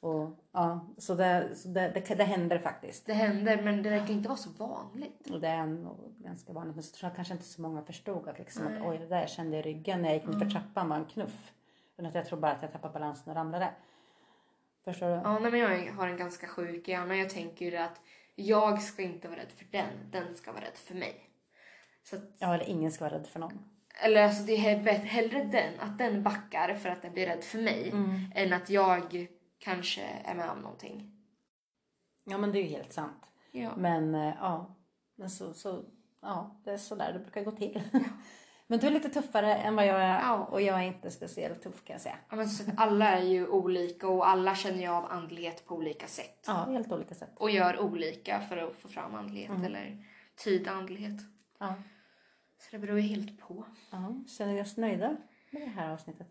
Och, 0.00 0.30
ja, 0.52 0.80
så 0.98 1.14
det, 1.14 1.56
så 1.56 1.68
det, 1.68 1.88
det, 1.94 2.14
det 2.14 2.24
händer 2.24 2.58
faktiskt. 2.58 3.06
Det 3.06 3.12
händer 3.12 3.62
men 3.62 3.82
det 3.82 3.90
verkar 3.90 4.10
inte 4.14 4.28
vara 4.28 4.36
så 4.38 4.50
vanligt. 4.50 5.30
Och 5.30 5.40
det 5.40 5.48
är 5.48 5.66
nog 5.66 5.96
ganska 6.18 6.52
vanligt. 6.52 6.74
Men 6.74 6.82
så 6.82 6.96
tror 6.96 7.08
jag 7.10 7.16
kanske 7.16 7.34
inte 7.34 7.46
så 7.46 7.62
många 7.62 7.82
förstod 7.82 8.28
att, 8.28 8.38
liksom, 8.38 8.66
att 8.66 8.86
oj, 8.86 8.98
det 8.98 9.06
där 9.06 9.26
kände 9.26 9.56
jag 9.56 9.66
i 9.66 9.68
ryggen 9.68 10.02
när 10.02 10.08
jag 10.08 10.18
gick 10.18 10.26
ner 10.26 10.38
för 10.38 10.50
trappan 10.50 10.88
var 10.88 10.96
en 10.96 11.04
knuff. 11.04 11.52
Att 11.96 12.14
jag 12.14 12.26
tror 12.26 12.38
bara 12.38 12.52
att 12.52 12.62
jag 12.62 12.72
tappade 12.72 12.92
balansen 12.92 13.30
och 13.30 13.36
ramlade. 13.36 13.70
Förstår 14.84 15.06
du? 15.08 15.14
Ja, 15.14 15.38
nej, 15.38 15.50
men 15.50 15.60
jag 15.60 15.92
har 15.92 16.08
en 16.08 16.16
ganska 16.16 16.46
sjuk 16.46 16.88
hjärna. 16.88 17.16
Jag 17.16 17.30
tänker 17.30 17.70
ju 17.70 17.76
att 17.76 18.00
jag 18.34 18.82
ska 18.82 19.02
inte 19.02 19.28
vara 19.28 19.38
rädd 19.40 19.52
för 19.56 19.64
den, 19.70 20.10
den 20.10 20.34
ska 20.34 20.52
vara 20.52 20.64
rädd 20.64 20.76
för 20.76 20.94
mig. 20.94 21.28
Så 22.02 22.16
att, 22.16 22.22
Ja, 22.38 22.54
eller 22.54 22.68
ingen 22.68 22.92
ska 22.92 23.04
vara 23.04 23.14
rädd 23.14 23.26
för 23.26 23.40
någon. 23.40 23.58
eller 24.04 24.22
alltså 24.22 24.42
det 24.42 24.52
är 24.56 24.82
bättre- 24.82 25.06
hellre 25.08 25.44
den, 25.44 25.80
att 25.80 25.98
den 25.98 26.22
backar 26.22 26.74
för 26.74 26.88
att 26.88 27.02
den 27.02 27.12
blir 27.12 27.26
rädd 27.26 27.44
för 27.44 27.58
mig 27.58 27.92
än 28.34 28.52
att 28.52 28.70
jag 28.70 29.26
kanske 29.58 30.02
är 30.24 30.34
med 30.34 30.50
om 30.50 30.58
någonting. 30.58 31.12
Ja 32.24 32.38
men 32.38 32.52
det 32.52 32.58
är 32.58 32.62
ju 32.62 32.68
helt 32.68 32.92
sant. 32.92 33.22
Ja. 33.52 33.76
Men 33.76 34.14
eh, 34.14 34.34
ja, 34.40 34.76
men 35.16 35.30
så, 35.30 35.54
så, 35.54 35.84
ja, 36.22 36.60
det 36.64 36.70
är 36.72 36.76
så 36.76 36.94
där 36.94 37.12
det 37.12 37.18
brukar 37.18 37.44
gå 37.44 37.50
till. 37.50 37.82
Men 38.72 38.80
du 38.80 38.86
är 38.86 38.90
lite 38.90 39.08
tuffare 39.08 39.54
än 39.54 39.76
vad 39.76 39.86
jag 39.86 40.02
är 40.02 40.20
Ja. 40.20 40.34
och 40.50 40.62
jag 40.62 40.78
är 40.78 40.82
inte 40.86 41.10
speciellt 41.10 41.62
tuff 41.62 41.84
kan 41.84 41.94
jag 41.94 42.00
säga. 42.00 42.16
Ja, 42.30 42.36
men 42.36 42.48
så 42.48 42.64
alla 42.76 43.08
är 43.08 43.22
ju 43.22 43.46
olika 43.48 44.08
och 44.08 44.28
alla 44.28 44.54
känner 44.54 44.80
ju 44.80 44.88
av 44.88 45.04
andlighet 45.12 45.66
på 45.66 45.74
olika 45.74 46.06
sätt. 46.06 46.44
Ja, 46.46 46.52
helt 46.54 46.92
olika 46.92 47.14
sätt. 47.14 47.30
Och 47.36 47.50
gör 47.50 47.78
olika 47.80 48.40
för 48.48 48.56
att 48.56 48.76
få 48.76 48.88
fram 48.88 49.14
andlighet 49.14 49.50
eller 49.64 50.04
tyda 50.44 50.70
andlighet. 50.70 51.20
Ja. 51.58 51.74
Så 52.58 52.68
det 52.70 52.78
beror 52.78 53.00
ju 53.00 53.08
helt 53.08 53.40
på. 53.40 53.64
ja. 53.90 54.14
Känner 54.38 54.54
vi 54.54 54.62
oss 54.62 54.76
nöjda 54.76 55.16
med 55.50 55.62
det 55.62 55.66
här 55.70 55.90
avsnittet? 55.92 56.26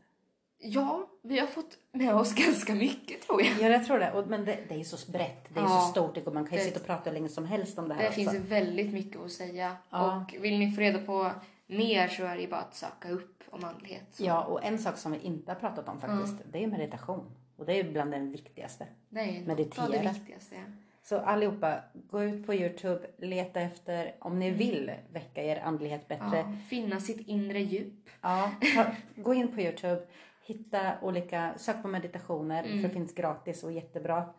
Ja, 0.64 1.08
vi 1.22 1.40
har 1.40 1.48
fått 1.48 1.78
med 1.92 2.16
oss 2.16 2.34
ganska 2.36 2.76
mycket 2.76 3.22
tror 3.22 3.42
jag. 3.42 3.52
Ja, 3.60 3.68
jag 3.70 3.86
tror 3.86 4.00
det. 4.00 4.12
Och, 4.12 4.28
men 4.28 4.46
det, 4.46 4.60
det 4.68 4.74
är 4.74 4.78
ju 4.78 4.84
så 4.84 5.12
brett. 5.12 5.54
Det 5.54 5.60
är 5.60 5.64
Ja. 5.64 5.70
så 5.70 5.92
stort. 5.92 6.16
Det 6.16 6.22
går- 6.22 6.32
Man 6.32 6.46
kan 6.48 6.58
ju 6.58 6.64
Det- 6.64 6.70
sitta 6.70 6.80
och 6.80 6.86
prata 6.86 7.04
hur 7.10 7.14
länge 7.14 7.30
som 7.30 7.46
helst 7.46 7.78
om 7.80 7.88
det 7.90 7.94
här 7.94 8.02
Det 8.02 8.08
också. 8.08 8.20
finns 8.22 8.34
väldigt 8.34 8.94
mycket 8.94 9.22
att 9.22 9.32
säga. 9.32 9.76
Ja. 9.90 10.16
Och 10.16 10.44
vill 10.44 10.60
ni 10.60 10.72
få 10.72 10.82
reda 10.82 11.00
på 11.00 11.32
mer 11.72 12.08
så 12.08 12.24
är 12.24 12.36
det 12.36 12.42
ju 12.42 12.48
bara 12.50 12.62
att 12.62 12.76
söka 12.76 13.10
upp 13.10 13.44
om 13.50 13.64
andlighet. 13.64 14.04
Så 14.12 14.24
Ja, 14.24 14.44
och 14.44 14.64
en 14.64 14.80
sak 14.80 14.98
som 14.98 15.12
vi 15.12 15.20
inte 15.20 15.52
har 15.52 15.60
pratat 15.60 15.90
om 15.90 16.00
faktiskt, 16.02 16.36
det 16.52 16.64
är 16.64 16.68
meditation. 16.68 17.32
Och 17.56 17.66
det 17.66 17.80
är 17.80 17.92
bland 17.92 18.12
den 18.12 18.32
viktigaste. 18.32 18.88
Det 19.10 19.20
är 19.20 19.46
Meditera. 19.46 19.88
det 19.88 20.00
viktigaste. 20.14 20.56
ja. 20.56 20.62
Så 21.04 21.18
allihopa, 21.18 21.80
gå 21.94 22.24
ut 22.24 22.46
på 22.46 22.54
Youtube, 22.54 23.08
leta 23.18 23.62
efter, 23.62 24.16
om 24.20 24.40
ni 24.40 24.52
vill 24.52 24.92
väcka 25.12 25.44
er 25.44 25.60
andlighet 25.60 26.08
bättre. 26.08 26.38
Ja, 26.38 26.56
finna 26.70 27.00
sitt 27.00 27.28
inre 27.28 27.60
djup. 27.60 28.10
Ja, 28.22 28.52
ta, 28.76 28.86
gå 29.16 29.34
in 29.34 29.48
på 29.48 29.62
Youtube, 29.62 30.02
hitta 30.46 30.94
olika, 31.02 31.54
sök 31.58 31.82
på 31.82 31.88
meditationer 31.88 32.64
för 32.64 32.88
det 32.88 32.90
finns 32.90 33.14
gratis 33.14 33.64
och 33.64 33.72
jättebra. 33.72 34.34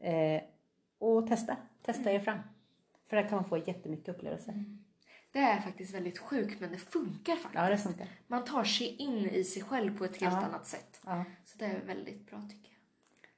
Eh, 0.00 0.42
och 0.98 1.28
testa, 1.28 1.56
testa 1.82 2.12
er 2.12 2.20
fram. 2.20 2.38
För 3.06 3.16
där 3.16 3.28
kan 3.28 3.36
man 3.36 3.44
få 3.44 3.58
jättemycket 3.58 4.08
upplevelser. 4.08 4.64
Det 5.38 5.44
är 5.44 5.60
faktiskt 5.60 5.94
väldigt 5.94 6.18
sjukt 6.18 6.60
men 6.60 6.70
det 6.70 6.78
funkar 6.78 7.32
faktiskt. 7.36 7.54
Ja, 7.54 7.68
det 7.70 7.78
funkar. 7.78 8.06
Man 8.26 8.44
tar 8.44 8.64
sig 8.64 8.96
in 8.96 9.26
i 9.30 9.44
sig 9.44 9.62
själv 9.62 9.98
på 9.98 10.04
ett 10.04 10.20
helt 10.20 10.34
Ja. 10.34 10.40
annat 10.46 10.66
sätt. 10.66 11.00
Ja. 11.06 11.24
Så 11.44 11.58
det 11.58 11.64
är 11.64 11.80
väldigt 11.86 12.30
bra 12.30 12.42
tycker 12.50 12.70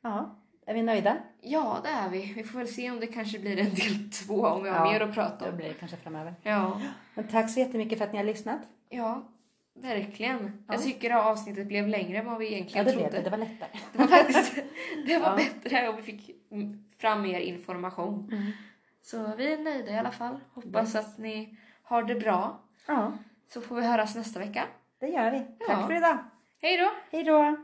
jag. 0.02 0.12
ja, 0.12 0.38
är 0.66 0.74
vi 0.74 0.82
nöjda? 0.82 1.16
Ja, 1.40 1.80
det 1.82 1.88
är 1.88 2.08
vi. 2.10 2.32
Vi 2.36 2.44
får 2.44 2.58
väl 2.58 2.68
se 2.68 2.90
om 2.90 3.00
det 3.00 3.06
kanske 3.06 3.38
blir 3.38 3.58
en 3.58 3.74
del 3.74 4.10
två 4.26 4.40
om 4.46 4.62
vi 4.62 4.68
har 4.68 4.76
Ja, 4.86 4.92
mer 4.92 5.00
att 5.00 5.14
prata 5.14 5.44
Det 5.44 5.50
om. 5.50 5.56
blir 5.56 5.68
det 5.68 5.74
kanske 5.74 5.96
framöver. 5.96 6.34
Ja, 6.42 6.80
Men 7.14 7.28
tack 7.28 7.50
så 7.50 7.60
jättemycket 7.60 7.98
för 7.98 8.04
att 8.04 8.12
ni 8.12 8.18
har 8.18 8.24
lyssnat. 8.24 8.60
ja 8.88 9.28
verkligen. 9.74 10.64
Ja. 10.68 10.74
Jag 10.74 10.82
tycker 10.82 11.08
det 11.08 11.14
här 11.14 11.30
avsnittet 11.30 11.66
blev 11.66 11.88
längre 11.88 12.18
än 12.18 12.26
vad 12.26 12.38
vi 12.38 12.44
Ja, 12.44 12.50
egentligen 12.52 12.84
det 12.86 12.92
trodde. 12.92 13.08
blev 13.08 13.22
det. 13.24 13.30
Det 13.30 13.36
var 13.36 13.38
lättare. 13.46 13.70
Det 13.92 13.98
var 13.98 14.06
faktiskt 14.06 14.54
det 15.06 15.18
var 15.18 15.26
Ja. 15.28 15.36
bättre 15.36 15.88
och 15.88 15.98
vi 15.98 16.02
fick 16.02 16.30
fram 16.98 17.22
mer 17.22 17.40
information. 17.40 18.28
Mm. 18.32 18.52
Så 19.02 19.34
vi 19.36 19.52
är 19.52 19.58
nöjda 19.58 19.92
i 19.92 19.98
alla 19.98 20.10
fall. 20.10 20.40
Hoppas 20.54 20.94
att 20.94 21.18
ni 21.18 21.56
har 21.90 22.02
det 22.02 22.14
bra. 22.14 22.58
Ja, 22.86 23.12
Så 23.48 23.60
får 23.60 23.74
vi 23.76 23.86
höras 23.86 24.14
nästa 24.16 24.38
vecka. 24.38 24.64
det 25.00 25.08
gör 25.08 25.30
vi. 25.30 25.38
Tack 25.38 25.78
Ja. 25.80 25.86
för 25.86 25.94
idag. 25.94 26.18
Hej 26.62 26.76
då! 26.76 26.90
Hej 27.12 27.24
då! 27.24 27.56